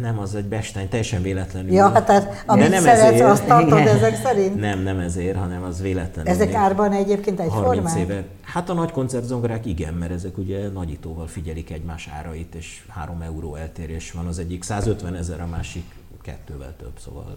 nem, 0.00 0.18
az 0.18 0.34
egy 0.34 0.44
Bestein, 0.44 0.88
teljesen 0.88 1.22
véletlenül. 1.22 1.72
Ja, 1.72 1.88
hát 1.88 2.06
tehát, 2.06 2.44
amit 2.46 2.68
nem 2.68 2.82
szeretsz, 2.82 3.12
ezért, 3.12 3.28
azt 3.28 3.46
tartod 3.46 3.78
igen. 3.78 3.96
ezek 3.96 4.16
szerint? 4.16 4.60
Nem, 4.60 4.78
nem 4.78 4.98
ezért, 4.98 5.36
hanem 5.36 5.62
az 5.62 5.80
véletlenül. 5.80 6.30
Ezek 6.32 6.54
árban 6.54 6.92
egyébként 6.92 7.40
egy 7.40 7.50
30 7.50 7.64
formák? 7.64 7.98
éve. 7.98 8.24
Hát 8.42 8.68
a 8.68 8.72
nagy 8.72 8.90
koncertzongorák 8.90 9.66
igen, 9.66 9.94
mert 9.94 10.12
ezek 10.12 10.38
ugye 10.38 10.68
nagyítóval 10.68 11.26
figyelik 11.26 11.70
egymás 11.70 12.08
árait, 12.18 12.54
és 12.54 12.84
3 12.88 13.20
euró 13.20 13.54
eltérés 13.54 14.12
van. 14.12 14.26
Az 14.26 14.38
egyik 14.38 14.62
150 14.62 15.14
ezer, 15.14 15.40
a 15.40 15.46
másik 15.46 15.84
kettővel 16.22 16.74
több, 16.76 16.98
szóval 17.04 17.36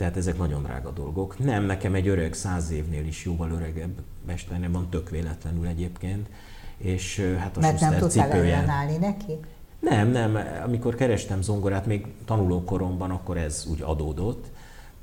tehát 0.00 0.16
ezek 0.16 0.38
nagyon 0.38 0.62
drága 0.62 0.90
dolgok. 0.90 1.38
Nem, 1.38 1.64
nekem 1.64 1.94
egy 1.94 2.08
öreg, 2.08 2.34
száz 2.34 2.70
évnél 2.70 3.06
is 3.06 3.24
jóval 3.24 3.50
öregebb 3.50 3.98
mesternem 4.26 4.72
van, 4.72 4.88
tök 4.90 5.10
véletlenül 5.10 5.66
egyébként. 5.66 6.28
És 6.76 7.34
hát 7.38 7.56
a 7.56 7.60
Mert 7.60 7.80
nem 7.80 7.98
tudtál 7.98 8.30
ellenállni 8.30 8.96
neki? 8.96 9.38
Nem, 9.80 10.10
nem. 10.10 10.38
Amikor 10.64 10.94
kerestem 10.94 11.42
zongorát, 11.42 11.86
még 11.86 12.06
tanulókoromban, 12.24 13.10
akkor 13.10 13.36
ez 13.36 13.66
úgy 13.70 13.82
adódott, 13.82 14.46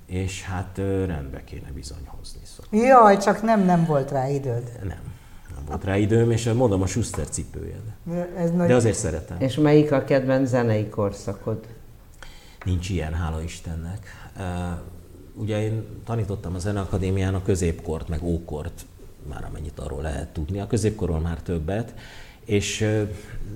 és 0.05 0.43
hát 0.43 0.77
rendbe 1.05 1.43
kéne 1.43 1.71
bizony 1.73 2.07
hozni. 2.17 2.39
Szóval. 2.43 2.87
Jaj, 2.87 3.17
csak 3.17 3.41
nem, 3.41 3.65
nem 3.65 3.85
volt 3.85 4.11
rá 4.11 4.27
időd. 4.27 4.71
Nem, 4.79 5.01
nem 5.55 5.65
volt 5.67 5.83
rá 5.83 5.97
időm, 5.97 6.31
és 6.31 6.51
mondom 6.53 6.81
a 6.81 6.87
Schuster 6.87 7.29
cipője. 7.29 7.75
Ez 8.37 8.51
De 8.51 8.75
azért 8.75 8.97
szeretem. 8.97 9.37
És 9.39 9.55
melyik 9.55 9.91
a 9.91 10.03
kedvenc 10.03 10.49
zenei 10.49 10.89
korszakod? 10.89 11.67
Nincs 12.65 12.89
ilyen, 12.89 13.13
hála 13.13 13.41
Istennek. 13.41 14.26
Ugye 15.33 15.61
én 15.61 15.85
tanítottam 16.05 16.55
a 16.55 16.59
Zeneakadémián 16.59 17.35
a 17.35 17.43
középkort, 17.43 18.07
meg 18.07 18.23
ókort, 18.23 18.85
már 19.29 19.45
amennyit 19.45 19.79
arról 19.79 20.01
lehet 20.01 20.27
tudni. 20.27 20.59
A 20.59 20.67
középkorról 20.67 21.19
már 21.19 21.41
többet, 21.41 21.93
és 22.45 22.85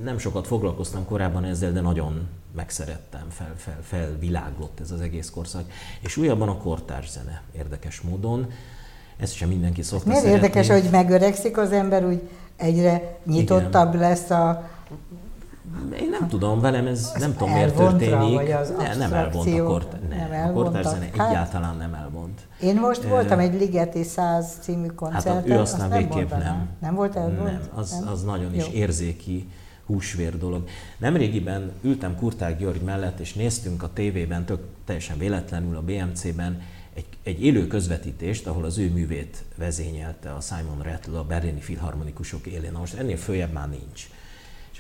nem 0.04 0.18
sokat 0.18 0.48
foglalkoztam 0.48 1.06
korábban 1.06 1.44
ezzel, 1.44 1.72
de 1.72 1.82
nagyon 1.82 2.28
megszerettem, 2.56 3.26
fel, 3.30 3.54
fel, 3.58 3.80
felviláglott 3.82 4.80
ez 4.80 4.92
az 4.92 5.02
egész 5.02 5.30
korszak. 5.30 5.72
És 6.00 6.18
újabban 6.18 6.50
a 6.50 6.58
kortárs 6.58 7.12
zene 7.12 7.42
érdekes 7.56 8.02
módon. 8.02 8.48
Ezt 9.18 9.34
sem 9.34 9.50
mindenki 9.50 9.82
szokta 9.82 10.10
Miért 10.10 10.26
érdekes, 10.26 10.68
hogy 10.68 10.88
megöregszik 10.92 11.58
az 11.58 11.72
ember, 11.72 12.06
úgy 12.06 12.22
egyre 12.56 13.18
nyitottabb 13.26 13.94
Igen. 13.94 14.10
lesz 14.10 14.30
a 14.30 14.70
én 16.00 16.10
nem 16.10 16.28
tudom, 16.28 16.60
velem 16.60 16.88
ez 16.88 17.12
az 17.16 17.22
nem 17.22 17.34
tudom 17.34 17.54
miért 17.54 17.76
történik. 17.76 18.36
Vagy 18.36 18.52
az 18.52 18.74
ne, 18.78 18.96
nem 18.96 19.14
elvont 19.14 19.60
a, 19.60 19.64
kort, 19.64 20.10
ne, 20.10 20.28
nem 20.28 20.50
a 20.50 20.52
kortárzene 20.52 21.10
hát, 21.18 21.30
egyáltalán 21.30 21.78
nem 21.78 21.94
elvont. 21.94 22.40
Én 22.62 22.76
most 22.76 23.04
voltam 23.04 23.40
egy 23.40 23.54
Ligeti 23.54 24.04
100 24.04 24.58
című 24.62 24.88
koncerten. 24.88 25.34
Hát 25.34 25.48
ő 25.48 25.58
aztán 25.60 25.92
azt 25.92 25.98
végképp 25.98 26.30
nem. 26.30 26.40
Nem, 26.40 26.70
nem 26.80 26.96
volt 26.96 27.16
elvont? 27.16 27.44
Nem, 27.44 27.62
az, 27.74 28.00
nem? 28.00 28.08
az 28.08 28.24
nagyon 28.24 28.56
is 28.56 28.68
Jó. 28.68 28.74
érzéki 28.74 29.50
húsvér 29.86 30.38
dolog. 30.38 30.68
Nemrégiben 30.98 31.72
ültem 31.82 32.16
Kurták 32.16 32.58
György 32.58 32.82
mellett, 32.82 33.20
és 33.20 33.34
néztünk 33.34 33.84
a 33.84 33.94
tévében, 33.94 34.46
tök 34.46 34.60
teljesen 34.86 35.18
véletlenül 35.18 35.76
a 35.76 35.82
BMC-ben 35.82 36.62
egy, 36.94 37.06
egy 37.24 37.44
élő 37.44 37.68
közvetítést, 37.68 38.48
ahol 38.48 38.64
az 38.64 38.78
ő 38.78 38.90
művét 38.90 39.44
vezényelte 39.56 40.34
a 40.34 40.40
Simon 40.40 40.82
Rattle, 40.82 41.20
a 41.20 41.24
berlini 41.24 41.62
filharmonikusok 41.62 42.46
élén. 42.46 42.72
Na 42.72 42.80
most 42.80 42.94
ennél 42.94 43.18
följebb 43.18 43.52
már 43.52 43.70
nincs. 43.70 44.10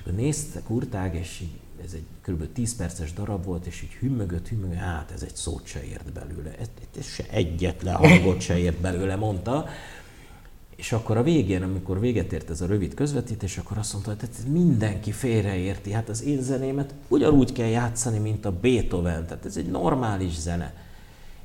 Akkor 0.01 0.13
nézte 0.13 0.61
Kurtág, 0.61 1.15
és 1.15 1.39
így, 1.41 1.59
ez 1.85 1.93
egy 1.93 2.03
kb. 2.21 2.53
10 2.53 2.75
perces 2.75 3.13
darab 3.13 3.45
volt, 3.45 3.65
és 3.65 3.81
így 3.81 3.91
hümmögött, 3.91 4.47
hümmögött, 4.47 4.77
hát 4.77 5.11
ez 5.11 5.23
egy 5.23 5.35
szót 5.35 5.65
se 5.65 5.83
ért 5.83 6.13
belőle, 6.13 6.55
ez, 6.59 6.69
ez 6.97 7.05
se 7.05 7.23
egyetlen 7.29 7.95
hangot 7.95 8.41
se 8.41 8.57
ért 8.57 8.77
belőle, 8.77 9.15
mondta. 9.15 9.67
És 10.75 10.91
akkor 10.91 11.17
a 11.17 11.23
végén, 11.23 11.63
amikor 11.63 11.99
véget 11.99 12.33
ért 12.33 12.49
ez 12.49 12.61
a 12.61 12.65
rövid 12.65 12.93
közvetítés, 12.93 13.57
akkor 13.57 13.77
azt 13.77 13.93
mondta, 13.93 14.09
hogy 14.09 14.19
tehát 14.19 14.47
mindenki 14.47 15.11
félreérti, 15.11 15.91
hát 15.91 16.09
az 16.09 16.23
én 16.23 16.41
zenémet 16.41 16.93
ugyanúgy 17.07 17.51
kell 17.51 17.67
játszani, 17.67 18.17
mint 18.17 18.45
a 18.45 18.51
Beethoven, 18.51 19.25
tehát 19.25 19.45
ez 19.45 19.57
egy 19.57 19.69
normális 19.69 20.39
zene. 20.39 20.73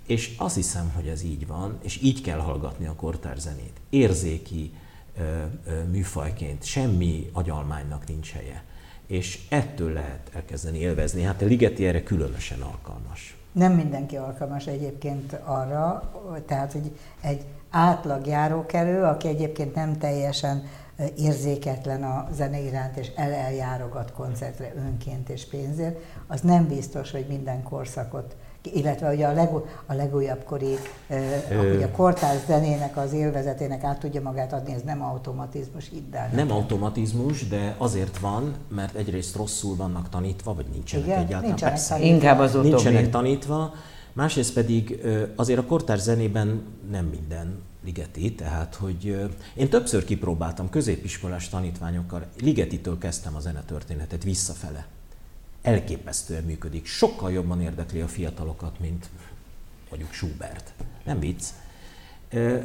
És 0.06 0.34
azt 0.36 0.54
hiszem, 0.54 0.92
hogy 0.94 1.06
ez 1.06 1.22
így 1.22 1.46
van, 1.46 1.78
és 1.82 2.02
így 2.02 2.20
kell 2.20 2.38
hallgatni 2.38 2.86
a 2.86 2.94
kortár 2.94 3.36
zenét. 3.38 3.80
Érzéki 3.90 4.72
műfajként, 5.90 6.64
semmi 6.64 7.30
agyalmánynak 7.32 8.06
nincs 8.08 8.32
helye. 8.32 8.64
És 9.06 9.40
ettől 9.48 9.92
lehet 9.92 10.30
elkezdeni 10.34 10.78
élvezni. 10.78 11.22
Hát 11.22 11.42
a 11.42 11.44
Ligeti 11.44 11.86
erre 11.86 12.02
különösen 12.02 12.60
alkalmas. 12.60 13.36
Nem 13.52 13.72
mindenki 13.72 14.16
alkalmas 14.16 14.66
egyébként 14.66 15.32
arra, 15.44 16.12
tehát 16.46 16.72
hogy 16.72 16.98
egy 17.20 17.44
átlag 17.70 18.26
járókelő, 18.26 19.02
aki 19.02 19.28
egyébként 19.28 19.74
nem 19.74 19.98
teljesen 19.98 20.64
érzéketlen 21.16 22.02
a 22.02 22.28
zene 22.32 22.60
iránt, 22.60 22.96
és 22.96 23.08
el 23.16 23.32
eljárogat 23.32 24.12
koncertre 24.12 24.72
önként 24.76 25.28
és 25.28 25.46
pénzért, 25.46 25.98
az 26.26 26.40
nem 26.40 26.66
biztos, 26.66 27.10
hogy 27.10 27.26
minden 27.28 27.62
korszakot 27.62 28.36
illetve 28.74 29.12
ugye 29.12 29.26
a, 29.26 29.32
legú, 29.32 29.64
a 29.86 29.94
legújabb 29.94 30.44
kori, 30.44 30.76
eh, 31.06 31.82
a 31.82 31.96
kortárs 31.96 32.38
zenének 32.46 32.96
az 32.96 33.12
élvezetének 33.12 33.84
át 33.84 33.98
tudja 33.98 34.22
magát 34.22 34.52
adni, 34.52 34.72
ez 34.72 34.82
nem 34.82 35.02
automatizmus, 35.02 35.88
hidd 35.88 36.14
el. 36.14 36.30
Nem 36.34 36.50
automatizmus, 36.50 37.48
de 37.48 37.74
azért 37.78 38.18
van, 38.18 38.54
mert 38.68 38.94
egyrészt 38.94 39.36
rosszul 39.36 39.76
vannak 39.76 40.08
tanítva, 40.08 40.54
vagy 40.54 40.66
nincsenek 40.72 41.06
Igen? 41.06 41.18
egyáltalán. 41.18 41.44
Nincsenek 41.44 41.74
Persze. 41.74 41.94
tanítva. 41.94 42.14
Inkább 42.14 42.38
az 42.38 42.50
utóbbi. 42.50 42.68
Nincsenek 42.68 43.10
tanítva, 43.10 43.72
másrészt 44.12 44.52
pedig 44.52 45.00
azért 45.36 45.58
a 45.58 45.64
kortárs 45.64 46.00
zenében 46.00 46.62
nem 46.90 47.04
minden 47.04 47.62
ligeti, 47.84 48.34
tehát 48.34 48.74
hogy 48.74 49.30
én 49.54 49.68
többször 49.68 50.04
kipróbáltam 50.04 50.70
középiskolás 50.70 51.48
tanítványokkal, 51.48 52.26
ligetitől 52.40 52.98
kezdtem 52.98 53.34
a 53.34 53.40
zenetörténetet 53.40 54.22
visszafele 54.22 54.86
elképesztően 55.66 56.42
működik. 56.44 56.86
Sokkal 56.86 57.32
jobban 57.32 57.60
érdekli 57.60 58.00
a 58.00 58.08
fiatalokat, 58.08 58.80
mint 58.80 59.10
mondjuk 59.90 60.12
Schubert. 60.12 60.72
Nem 61.04 61.18
vicc. 61.18 61.44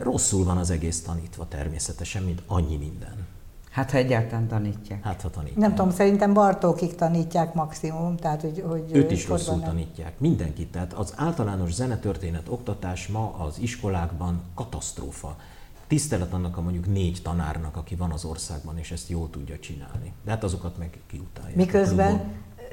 Rosszul 0.02 0.44
van 0.44 0.58
az 0.58 0.70
egész 0.70 1.02
tanítva 1.02 1.48
természetesen, 1.48 2.24
mint 2.24 2.42
annyi 2.46 2.78
minden. 2.78 3.28
Hát, 3.72 3.92
ha 3.92 3.98
egyáltalán 3.98 4.48
tanítják. 4.48 5.04
Hát, 5.04 5.22
ha 5.22 5.30
tanítják. 5.30 5.58
Nem 5.58 5.76
tudom, 5.76 5.92
szerintem 5.92 6.34
Bartókig 6.34 6.96
tanítják 6.96 7.54
maximum, 7.54 8.18
tehát 8.18 8.42
hogy... 8.42 8.64
hogy 8.68 8.84
Őt 8.92 9.12
is 9.12 9.28
rosszul 9.28 9.56
nem... 9.56 9.66
tanítják, 9.66 10.20
mindenkit. 10.20 10.72
Tehát 10.72 10.94
az 10.94 11.14
általános 11.16 11.74
zenetörténet 11.74 12.48
oktatás 12.50 13.08
ma 13.08 13.36
az 13.38 13.60
iskolákban 13.60 14.42
katasztrófa. 14.56 15.36
Tisztelet 15.88 16.34
annak 16.34 16.58
a 16.58 16.62
mondjuk 16.62 16.88
négy 16.88 17.20
tanárnak, 17.24 17.78
aki 17.78 17.96
van 17.96 18.12
az 18.12 18.26
országban, 18.26 18.78
és 18.78 18.92
ezt 18.92 19.10
jól 19.10 19.30
tudja 19.30 19.60
csinálni. 19.60 20.14
De 20.26 20.32
hát 20.32 20.44
azokat 20.44 20.78
meg 20.78 21.00
kiutálják. 21.08 21.56
Miközben 21.56 22.22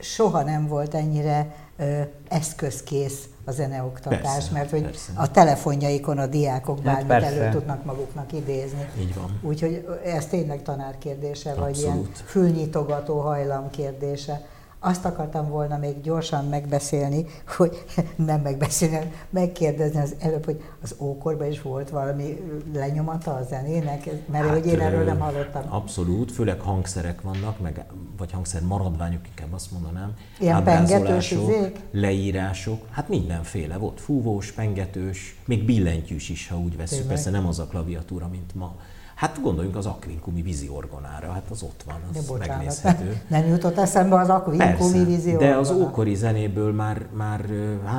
soha 0.01 0.43
nem 0.43 0.67
volt 0.67 0.95
ennyire 0.95 1.55
ö, 1.77 2.01
eszközkész 2.29 3.29
a 3.45 3.51
zeneoktatás, 3.51 4.21
persze, 4.21 4.53
mert 4.53 4.71
hogy 4.71 4.83
persze. 4.83 5.13
a 5.15 5.31
telefonjaikon 5.31 6.19
a 6.19 6.27
diákok 6.27 6.85
hát 6.85 7.07
bármit 7.07 7.29
hát 7.29 7.39
elő 7.39 7.51
tudnak 7.51 7.85
maguknak 7.85 8.33
idézni. 8.33 8.89
Így 8.99 9.15
van. 9.15 9.41
Úgyhogy 9.43 9.87
ez 10.05 10.27
tényleg 10.27 10.63
tanár 10.63 10.99
kérdése, 10.99 11.51
Abszolút. 11.51 11.71
vagy 11.71 11.79
ilyen 11.79 12.09
fülnyitogató 12.25 13.21
hajlam 13.21 13.71
kérdése. 13.71 14.47
Azt 14.81 15.05
akartam 15.05 15.49
volna 15.49 15.77
még 15.77 16.01
gyorsan 16.01 16.45
megbeszélni, 16.45 17.27
hogy 17.57 17.85
nem 18.27 18.41
megbeszélni, 18.41 19.13
megkérdezni 19.31 20.01
az 20.01 20.15
előbb, 20.19 20.45
hogy 20.45 20.63
az 20.83 20.95
ókorban 20.99 21.51
is 21.51 21.63
volt 21.63 21.91
valami 21.91 22.41
lenyomata 22.75 23.35
a 23.35 23.43
zenének, 23.43 24.11
mert 24.31 24.45
hát, 24.45 24.53
hogy 24.53 24.67
én 24.67 24.81
erről 24.81 25.05
nem 25.05 25.19
hallottam. 25.19 25.63
Abszolút, 25.69 26.33
főleg 26.33 26.61
hangszerek 26.61 27.21
vannak, 27.21 27.61
meg, 27.61 27.85
vagy 28.19 28.33
hangszer 28.33 28.63
maradványok, 28.63 29.27
inkább 29.27 29.53
azt 29.53 29.71
mondanám. 29.71 30.15
Ilyen 30.41 30.65
pengetős 30.65 31.31
izék? 31.31 31.79
leírások, 31.91 32.87
hát 32.91 33.09
mindenféle 33.09 33.77
volt, 33.77 34.01
fúvós, 34.01 34.53
pengetős, 34.53 35.37
még 35.45 35.65
billentyűs 35.65 36.29
is, 36.29 36.49
ha 36.49 36.59
úgy 36.59 36.77
veszük, 36.77 37.07
persze 37.07 37.31
nem 37.31 37.47
az 37.47 37.59
a 37.59 37.67
klaviatúra, 37.67 38.29
mint 38.29 38.55
ma 38.55 38.77
Hát 39.19 39.41
gondoljunk 39.43 39.77
az 39.77 39.87
akvinkumi 39.87 40.43
víziorgonára, 40.43 41.33
hát 41.33 41.51
az 41.51 41.63
ott 41.63 41.83
van, 41.87 42.01
az 42.11 42.15
de 42.15 42.33
bocsánat, 42.33 42.57
megnézhető. 42.57 43.21
Nem 43.29 43.47
jutott 43.47 43.79
eszembe 43.79 44.19
az 44.19 44.29
akvinkumi 44.29 45.05
víziorgona. 45.05 45.51
De 45.51 45.57
az 45.57 45.71
ókori 45.71 46.15
zenéből 46.15 46.73
már, 46.73 47.07
már 47.13 47.45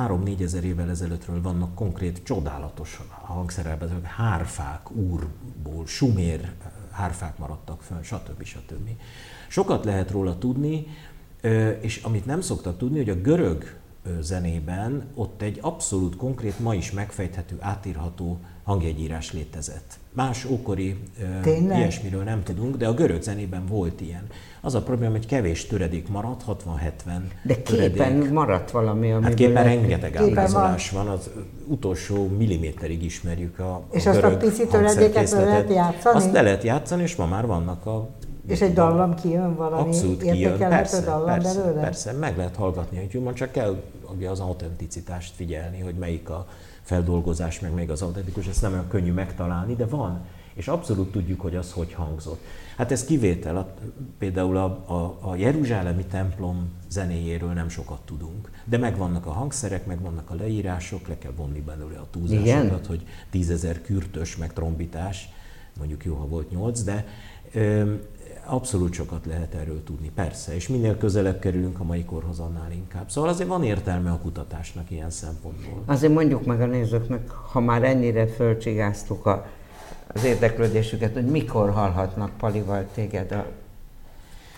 3-4 0.08 0.40
ezer 0.40 0.64
évvel 0.64 0.90
ezelőttről 0.90 1.42
vannak 1.42 1.74
konkrét, 1.74 2.22
csodálatos 2.22 3.00
hangszerelben, 3.10 4.00
hárfák 4.02 4.90
úrból, 4.90 5.86
sumér 5.86 6.52
hárfák 6.90 7.38
maradtak 7.38 7.82
fönn, 7.82 8.02
stb. 8.02 8.42
stb. 8.42 8.88
Sokat 9.48 9.84
lehet 9.84 10.10
róla 10.10 10.38
tudni, 10.38 10.86
és 11.80 12.02
amit 12.02 12.26
nem 12.26 12.40
szoktak 12.40 12.78
tudni, 12.78 12.98
hogy 12.98 13.10
a 13.10 13.20
görög 13.20 13.78
zenében 14.20 15.04
ott 15.14 15.42
egy 15.42 15.58
abszolút 15.60 16.16
konkrét, 16.16 16.58
ma 16.58 16.74
is 16.74 16.90
megfejthető, 16.90 17.56
átírható 17.60 18.38
hangjegyírás 18.62 19.32
létezett. 19.32 19.98
Más 20.12 20.44
ókori 20.44 20.96
Tényleg? 21.42 21.78
ilyesmiről 21.78 22.22
nem 22.22 22.42
tudunk, 22.42 22.76
de 22.76 22.86
a 22.88 22.94
görög 22.94 23.22
zenében 23.22 23.66
volt 23.66 24.00
ilyen. 24.00 24.26
Az 24.60 24.74
a 24.74 24.82
probléma, 24.82 25.12
hogy 25.12 25.26
kevés 25.26 25.66
töredék 25.66 26.08
maradt, 26.08 26.44
60-70 26.46 26.52
De 27.42 27.62
képen 27.62 27.92
töredék. 27.92 28.30
maradt 28.30 28.70
valami, 28.70 29.12
ami. 29.12 29.24
Hát 29.24 29.34
képen 29.34 29.64
rengeteg 29.64 30.16
ábrázolás 30.16 30.90
van, 30.90 31.08
az 31.08 31.30
utolsó 31.66 32.28
milliméterig 32.28 33.02
ismerjük 33.04 33.58
a, 33.58 33.82
És 33.90 34.06
a 34.06 34.10
azt 34.10 34.22
a 34.22 34.36
pici 34.36 34.66
töredéket 34.66 35.30
lehet 35.30 35.70
játszani? 35.70 36.16
Azt 36.16 36.32
le 36.32 36.42
lehet 36.42 36.62
játszani, 36.62 37.02
és 37.02 37.16
ma 37.16 37.26
már 37.26 37.46
vannak 37.46 37.86
a 37.86 38.08
és 38.46 38.60
egy 38.60 38.72
dallam 38.72 39.14
kijön 39.14 39.54
valami 39.56 39.82
Abszolút 39.82 40.22
kijön, 40.22 40.58
persze, 40.58 41.00
dallam 41.00 41.26
persze, 41.26 41.60
belőle? 41.60 41.80
persze, 41.80 42.12
meg 42.12 42.36
lehet 42.36 42.56
hallgatni 42.56 42.98
a 42.98 43.00
youtube 43.00 43.32
csak 43.32 43.52
kell 43.52 43.82
az 44.30 44.40
autenticitást 44.40 45.34
figyelni, 45.34 45.80
hogy 45.80 45.94
melyik 45.94 46.30
a 46.30 46.46
feldolgozás, 46.82 47.60
meg 47.60 47.72
még 47.72 47.90
az 47.90 48.02
autentikus, 48.02 48.46
ezt 48.46 48.62
nem 48.62 48.72
olyan 48.72 48.88
könnyű 48.88 49.12
megtalálni, 49.12 49.74
de 49.76 49.86
van. 49.86 50.20
És 50.54 50.68
abszolút 50.68 51.12
tudjuk, 51.12 51.40
hogy 51.40 51.56
az 51.56 51.72
hogy 51.72 51.92
hangzott. 51.92 52.40
Hát 52.76 52.92
ez 52.92 53.04
kivétel, 53.04 53.56
a, 53.56 53.74
például 54.18 54.56
a, 54.56 54.64
a, 54.64 55.18
a 55.20 55.36
Jeruzsálemi 55.36 56.04
templom 56.04 56.70
zenéjéről 56.88 57.52
nem 57.52 57.68
sokat 57.68 58.00
tudunk. 58.00 58.50
De 58.64 58.78
megvannak 58.78 59.26
a 59.26 59.30
hangszerek, 59.30 59.86
megvannak 59.86 60.30
a 60.30 60.34
leírások, 60.34 61.08
le 61.08 61.18
kell 61.18 61.32
vonni 61.36 61.60
belőle 61.60 61.98
a 61.98 62.06
túlzásokat, 62.10 62.64
Igen? 62.64 62.80
hogy 62.86 63.06
tízezer 63.30 63.82
kürtös, 63.82 64.36
meg 64.36 64.52
trombitás, 64.52 65.28
mondjuk 65.78 66.04
jó, 66.04 66.14
ha 66.14 66.26
volt 66.26 66.50
nyolc, 66.50 66.82
de 66.82 67.06
ö, 67.52 67.94
abszolút 68.52 68.92
sokat 68.92 69.26
lehet 69.26 69.54
erről 69.54 69.84
tudni, 69.84 70.10
persze, 70.14 70.54
és 70.54 70.68
minél 70.68 70.96
közelebb 70.96 71.38
kerülünk 71.38 71.80
a 71.80 71.84
mai 71.84 72.04
korhoz, 72.04 72.38
annál 72.38 72.72
inkább. 72.72 73.10
Szóval 73.10 73.30
azért 73.30 73.48
van 73.48 73.64
értelme 73.64 74.10
a 74.10 74.18
kutatásnak 74.18 74.90
ilyen 74.90 75.10
szempontból. 75.10 75.82
Azért 75.86 76.12
mondjuk 76.12 76.44
meg 76.44 76.60
a 76.60 76.66
nézőknek, 76.66 77.30
ha 77.30 77.60
már 77.60 77.82
ennyire 77.82 78.26
fölcsigáztuk 78.26 79.26
a, 79.26 79.46
az 80.06 80.24
érdeklődésüket, 80.24 81.12
hogy 81.12 81.26
mikor 81.26 81.70
hallhatnak 81.70 82.30
Palival 82.38 82.86
téged 82.94 83.32
a 83.32 83.46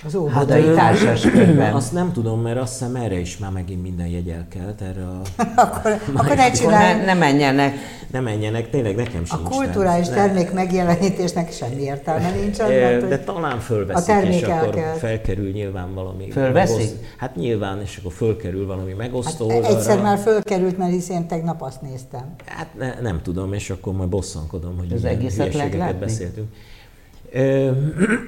az 0.05 0.15
óvodai 0.15 0.67
hát, 0.67 0.75
társaskönyvben. 0.75 1.73
Azt 1.81 1.93
nem 1.93 2.13
tudom, 2.13 2.41
mert 2.41 2.59
azt 2.59 2.73
hiszem 2.73 2.95
erre 2.95 3.19
is 3.19 3.39
már 3.39 3.51
megint 3.51 3.83
minden 3.83 4.07
jegy 4.07 4.29
elkelt. 4.29 4.81
Erre 4.81 5.05
a... 5.05 5.21
akkor, 5.63 6.01
akkor 6.15 6.37
ne 6.37 6.51
csinálj. 6.51 6.97
Ne, 6.97 7.05
ne 7.05 7.15
menjenek. 7.15 7.75
Ne 8.13 8.21
menjenek, 8.21 8.71
tényleg 8.71 8.97
nekem 8.97 9.25
sincs. 9.25 9.41
A 9.45 9.49
kulturális 9.49 10.07
nem. 10.07 10.17
termék 10.17 10.53
megjelenítésnek 10.53 11.53
semmi 11.53 11.83
értelme 11.83 12.31
nincs. 12.31 12.59
Mert, 12.59 13.09
de 13.09 13.19
talán 13.19 13.61
fölveszik, 13.61 14.15
a 14.15 14.23
és 14.23 14.43
akkor 14.43 14.55
elkelt. 14.55 14.99
felkerül 14.99 15.51
nyilván 15.51 15.95
valami. 15.95 16.31
Fölveszik? 16.31 16.77
Megoszt... 16.77 16.97
Hát 17.17 17.37
nyilván, 17.37 17.81
és 17.81 17.97
akkor 17.97 18.13
fölkerül 18.13 18.67
valami 18.67 18.93
megosztó 18.93 19.51
hát 19.51 19.65
Egyszer 19.65 20.03
már 20.03 20.19
fölkerült, 20.19 20.79
mert 20.79 20.93
hiszen 20.93 21.27
tegnap 21.27 21.63
azt 21.63 21.83
néztem. 21.83 22.35
Hát 22.45 22.75
ne, 22.79 23.01
nem 23.01 23.23
tudom, 23.23 23.53
és 23.53 23.71
akkor 23.71 23.93
majd 23.93 24.09
bosszankodom, 24.09 24.79
hogy 24.79 24.93
az 24.93 25.05
egészet 25.05 25.99
beszéltünk. 25.99 26.49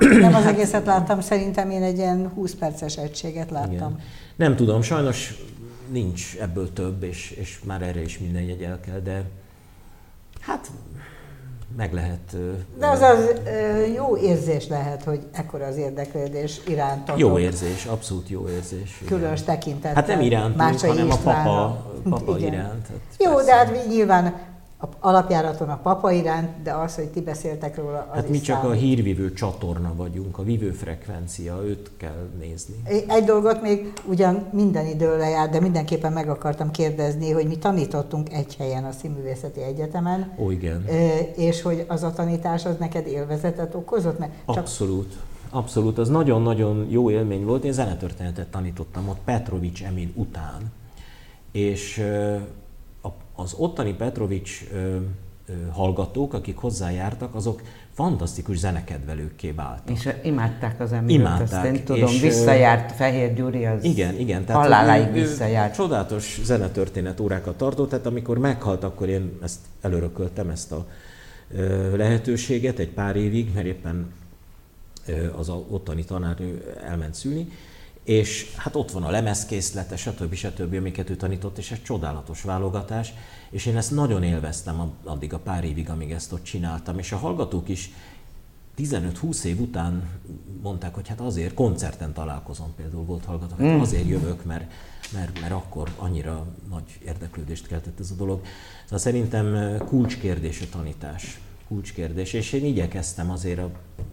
Nem 0.00 0.34
az 0.34 0.46
egészet 0.54 0.86
láttam, 0.86 1.20
szerintem 1.20 1.70
én 1.70 1.82
egy 1.82 1.96
ilyen 1.96 2.30
20 2.34 2.54
perces 2.54 2.96
egységet 2.96 3.50
láttam. 3.50 3.72
Igen. 3.72 4.00
Nem 4.36 4.56
tudom, 4.56 4.82
sajnos 4.82 5.34
nincs 5.90 6.36
ebből 6.40 6.72
több, 6.72 7.02
és, 7.02 7.30
és 7.30 7.58
már 7.64 7.82
erre 7.82 8.02
is 8.02 8.18
minden 8.18 8.42
jegy 8.42 8.62
el 8.62 8.80
kell, 8.80 8.98
de 8.98 9.24
hát 10.46 10.70
meg 11.76 11.92
lehet... 11.92 12.36
De 12.78 12.86
az 12.86 13.00
az 13.00 13.30
jó 13.94 14.16
érzés 14.16 14.68
lehet, 14.68 15.04
hogy 15.04 15.20
ekkora 15.32 15.66
az 15.66 15.76
érdeklődés 15.76 16.60
irántatok. 16.66 17.18
Jó 17.20 17.38
érzés, 17.38 17.84
abszolút 17.84 18.28
jó 18.28 18.48
érzés. 18.48 19.02
Különös 19.06 19.42
tekintet. 19.42 19.94
Hát 19.94 20.06
nem 20.06 20.20
irántunk, 20.20 20.80
hanem 20.80 21.10
a 21.10 21.16
papa, 21.16 21.86
papa 22.10 22.38
iránt. 22.38 22.86
Hát 22.86 22.98
jó, 23.18 23.34
persze. 23.34 23.44
de 23.44 23.54
hát 23.54 23.86
nyilván 23.88 24.34
alapjáraton 25.00 25.68
a 25.68 25.76
papa 25.76 26.10
iránt, 26.12 26.62
de 26.62 26.72
az, 26.72 26.94
hogy 26.94 27.08
ti 27.08 27.20
beszéltek 27.20 27.76
róla, 27.76 28.06
az 28.10 28.16
Hát 28.16 28.28
mi 28.28 28.40
csak 28.40 28.60
számít. 28.60 28.76
a 28.76 28.80
hírvívő 28.80 29.32
csatorna 29.32 29.92
vagyunk, 29.96 30.38
a 30.38 30.42
vívő 30.42 30.70
frekvencia, 30.70 31.62
őt 31.64 31.90
kell 31.96 32.28
nézni. 32.38 32.74
Egy 33.08 33.24
dolgot 33.24 33.62
még 33.62 33.92
ugyan 34.08 34.46
minden 34.52 34.86
idő 34.86 35.16
lejár, 35.18 35.50
de 35.50 35.60
mindenképpen 35.60 36.12
meg 36.12 36.28
akartam 36.28 36.70
kérdezni, 36.70 37.30
hogy 37.30 37.46
mi 37.46 37.56
tanítottunk 37.58 38.32
egy 38.32 38.56
helyen 38.56 38.84
a 38.84 38.92
Színművészeti 38.92 39.62
Egyetemen. 39.62 40.32
Ó, 40.38 40.50
igen. 40.50 40.84
És 41.36 41.62
hogy 41.62 41.84
az 41.88 42.02
a 42.02 42.12
tanítás 42.12 42.64
az 42.64 42.76
neked 42.78 43.06
élvezetet 43.06 43.74
okozott? 43.74 44.18
Mert 44.18 44.32
csak... 44.46 44.56
Abszolút. 44.56 45.16
Abszolút, 45.50 45.98
az 45.98 46.08
nagyon-nagyon 46.08 46.86
jó 46.90 47.10
élmény 47.10 47.44
volt. 47.44 47.64
Én 47.64 47.72
zenetörténetet 47.72 48.46
tanítottam 48.48 49.08
ott 49.08 49.18
Petrovics 49.24 49.84
Emil 49.84 50.08
után, 50.14 50.72
és 51.52 51.98
a 51.98 52.63
az 53.34 53.54
ottani 53.56 53.92
Petrovics 53.94 54.64
ö, 54.72 54.76
ö, 54.76 55.52
hallgatók, 55.70 56.34
akik 56.34 56.56
hozzájártak, 56.56 57.34
azok 57.34 57.62
fantasztikus 57.92 58.56
zenekedvelőkké 58.56 59.50
váltak. 59.50 59.90
És 59.90 60.08
imádták 60.22 60.80
az 60.80 60.92
emlőt, 60.92 61.10
imádták, 61.10 61.64
azt 61.64 61.64
én 61.64 61.84
tudom, 61.84 62.08
és, 62.08 62.20
visszajárt 62.20 62.92
Fehér 62.92 63.34
Gyuri, 63.34 63.66
az 63.66 63.84
igen, 63.84 64.18
igen, 64.18 64.44
tehát 64.44 64.62
haláláig 64.62 65.12
visszajárt. 65.12 65.74
Csodálatos 65.74 66.40
zenetörténet 66.42 67.20
órákat 67.20 67.56
tartott, 67.56 67.88
tehát 67.88 68.06
amikor 68.06 68.38
meghalt, 68.38 68.84
akkor 68.84 69.08
én 69.08 69.38
ezt 69.42 69.58
előrököltem, 69.80 70.48
ezt 70.50 70.72
a 70.72 70.86
ö, 71.54 71.96
lehetőséget 71.96 72.78
egy 72.78 72.90
pár 72.90 73.16
évig, 73.16 73.50
mert 73.54 73.66
éppen 73.66 74.12
az 75.36 75.48
ottani 75.48 76.04
tanárnő 76.04 76.76
elment 76.86 77.14
szülni, 77.14 77.48
és 78.04 78.52
hát 78.56 78.76
ott 78.76 78.90
van 78.90 79.02
a 79.02 79.10
lemezkészlete, 79.10 79.96
stb. 79.96 80.34
stb., 80.34 80.74
amiket 80.74 81.10
ő 81.10 81.16
tanított, 81.16 81.58
és 81.58 81.70
egy 81.70 81.82
csodálatos 81.82 82.42
válogatás, 82.42 83.12
és 83.50 83.66
én 83.66 83.76
ezt 83.76 83.90
nagyon 83.90 84.22
élveztem 84.22 84.92
addig 85.04 85.32
a 85.32 85.38
pár 85.38 85.64
évig, 85.64 85.90
amíg 85.90 86.10
ezt 86.10 86.32
ott 86.32 86.42
csináltam, 86.42 86.98
és 86.98 87.12
a 87.12 87.16
hallgatók 87.16 87.68
is 87.68 87.90
15-20 88.78 89.44
év 89.44 89.60
után 89.60 90.08
mondták, 90.62 90.94
hogy 90.94 91.08
hát 91.08 91.20
azért 91.20 91.54
koncerten 91.54 92.12
találkozom 92.12 92.74
például 92.76 93.04
volt 93.04 93.24
hallgatók, 93.24 93.58
hát 93.58 93.76
mm. 93.76 93.80
azért 93.80 94.08
jövök, 94.08 94.44
mert, 94.44 94.72
mert, 95.12 95.40
mert 95.40 95.52
akkor 95.52 95.90
annyira 95.96 96.46
nagy 96.70 96.98
érdeklődést 97.04 97.66
keltett 97.66 98.00
ez 98.00 98.10
a 98.10 98.14
dolog. 98.14 98.42
Szóval 98.82 98.98
szerintem 98.98 99.76
kulcskérdés 99.86 100.60
a 100.60 100.68
tanítás. 100.70 101.40
Kulcskérdés, 101.68 102.32
és 102.32 102.52
én 102.52 102.64
igyekeztem 102.64 103.30
azért 103.30 103.58
a 103.58 103.70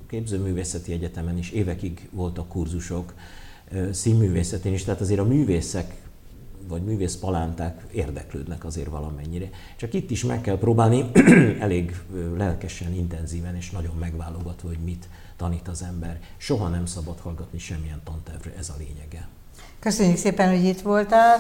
képzőművészeti 0.08 0.91
egyetemen 0.91 1.38
is, 1.38 1.49
évekig 1.49 2.10
voltak 2.12 2.47
kurzusok, 2.47 3.13
színművészetén 3.92 4.74
is, 4.74 4.84
tehát 4.84 5.02
azért 5.02 5.20
a 5.20 5.26
művészek 5.26 6.02
vagy 6.68 6.84
művész 6.84 7.16
palánták 7.16 7.82
érdeklődnek 7.92 8.66
azért 8.66 8.88
valamennyire. 8.88 9.50
Csak 9.76 9.94
itt 9.94 10.12
is 10.12 10.24
meg 10.24 10.42
kell 10.42 10.58
próbálni 10.58 11.12
elég 11.60 11.96
lelkesen, 12.38 12.94
intenzíven 12.94 13.56
és 13.56 13.70
nagyon 13.70 13.96
megválogatva, 14.00 14.68
hogy 14.68 14.80
mit 14.84 15.08
tanít 15.38 15.68
az 15.68 15.84
ember. 15.84 16.20
Soha 16.38 16.68
nem 16.68 16.86
szabad 16.86 17.20
hallgatni 17.20 17.60
semmilyen 17.60 18.02
tantervre, 18.04 18.54
ez 18.58 18.70
a 18.70 18.74
lényege. 18.78 19.28
Köszönjük 19.80 20.18
szépen, 20.18 20.50
hogy 20.50 20.66
itt 20.66 20.82
voltál. 20.82 21.38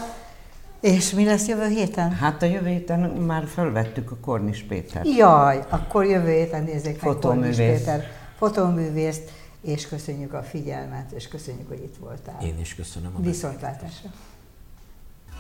És 0.79 1.11
mi 1.11 1.25
lesz 1.25 1.47
jövő 1.47 1.67
héten? 1.67 2.11
Hát 2.11 2.41
a 2.41 2.45
jövő 2.45 2.67
héten 2.67 2.99
már 2.99 3.47
felvettük 3.47 4.11
a 4.11 4.15
Kornis 4.15 4.65
Péter. 4.67 5.05
Jaj, 5.05 5.63
akkor 5.69 6.05
jövő 6.05 6.31
héten 6.31 6.63
nézzék 6.63 7.01
meg 7.01 7.15
Kornis 7.15 7.55
Péter 7.55 8.11
fotóművészt 8.37 9.31
és 9.61 9.87
köszönjük 9.87 10.33
a 10.33 10.43
figyelmet, 10.43 11.11
és 11.11 11.27
köszönjük, 11.27 11.67
hogy 11.67 11.83
itt 11.83 11.95
voltál. 11.95 12.41
Én 12.41 12.59
is 12.59 12.75
köszönöm. 12.75 13.15
A 13.15 13.21
Viszontlátásra! 13.21 14.09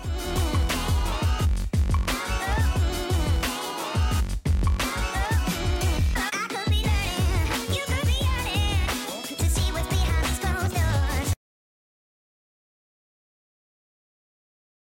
Beszélgetést. 0.03 0.50